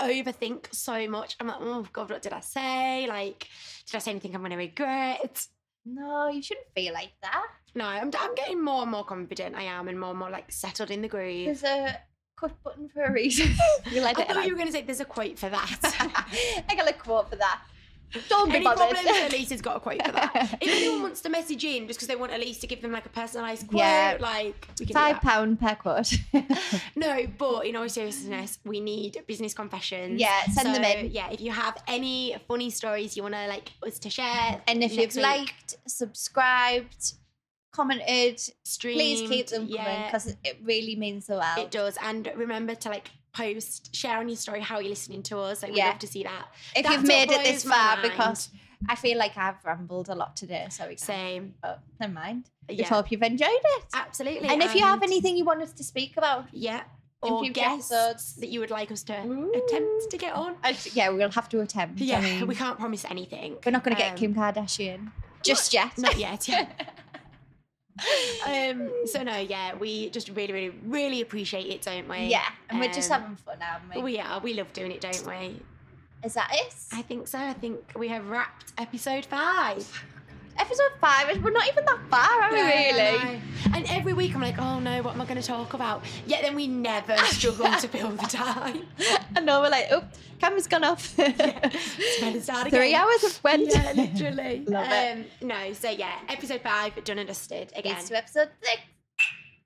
[0.00, 1.36] overthink so much.
[1.38, 3.06] I'm like, oh God, what did I say?
[3.08, 3.46] Like,
[3.86, 5.46] did I say anything I'm going to regret?
[5.86, 7.46] No, you shouldn't feel like that.
[7.74, 9.54] No, I'm, I'm getting more and more confident.
[9.54, 11.46] I am, and more and more like settled in the groove.
[11.46, 11.98] There's a
[12.36, 13.54] cut button for a reason.
[13.90, 14.28] you like I it?
[14.28, 15.78] thought you were going to say there's a quote for that.
[16.68, 17.62] I got a quote for that.
[18.28, 18.96] Don't be Any bothered.
[18.96, 19.32] problems?
[19.34, 20.58] Elise has got a quote for that.
[20.60, 23.06] If anyone wants to message in just because they want Elise to give them like
[23.06, 24.16] a personalised quote, Yeah.
[24.20, 25.22] like we can Five that.
[25.22, 26.12] pound per quote.
[26.96, 30.20] No, but in all seriousness, we need business confessions.
[30.20, 31.10] Yeah, send them in.
[31.10, 34.82] Yeah, if you have any funny stories you want to like us to share, and
[34.84, 37.14] if next you've week, liked, subscribed,
[37.72, 41.58] commented, streamed, please keep them coming yeah, because it, it really means the world.
[41.58, 41.98] it does.
[42.02, 45.62] And remember to like post, share on your story how you're listening to us.
[45.62, 46.46] Like, we'd love to see that.
[46.76, 48.48] if That's you've made it this far, because
[48.88, 50.96] I feel like I've rambled a lot today, so we.
[50.96, 51.54] Same.
[51.62, 52.50] But never mind.
[52.68, 53.84] Yeah, Just hope you've enjoyed it.
[53.94, 54.48] absolutely.
[54.48, 56.84] And if you have anything you want us to speak about, yeah,
[57.20, 58.34] or guests episodes.
[58.36, 59.52] that you would like us to Ooh.
[59.52, 60.56] attempt to get on.
[60.64, 62.00] uh, yeah, we'll have to attempt.
[62.00, 63.56] I Yeah, mean, we can't promise anything.
[63.64, 65.10] we're not going to get Um, Kim Kardashian
[65.42, 65.96] just yet.
[65.98, 66.46] Not yet.
[66.48, 66.66] Yeah.
[68.46, 68.90] um.
[69.06, 69.36] So no.
[69.38, 69.74] Yeah.
[69.74, 72.26] We just really, really, really appreciate it, don't we?
[72.26, 74.02] yeah, and we're just Um, having fun, now, aren't we?
[74.02, 74.40] We are.
[74.40, 75.60] We love doing it, don't we?
[76.24, 76.74] Is that it?
[76.92, 77.38] I think so.
[77.38, 80.04] I think we have wrapped episode five.
[80.58, 81.42] Episode five.
[81.42, 82.58] We're not even that far, are we?
[82.58, 83.40] Yeah, Really?
[83.74, 86.04] And every week I'm like, oh no, what am I going to talk about?
[86.26, 88.82] Yet then we never struggle to fill the time.
[89.34, 89.60] and know.
[89.62, 90.04] We're like, oh,
[90.40, 91.18] camera's gone off.
[91.18, 92.40] Again.
[92.70, 93.72] Three hours have went.
[93.72, 94.64] Yeah, literally.
[94.68, 95.16] Love it.
[95.18, 97.96] um, No, so yeah, episode five, done and dusted again.
[97.98, 98.80] It's episode six.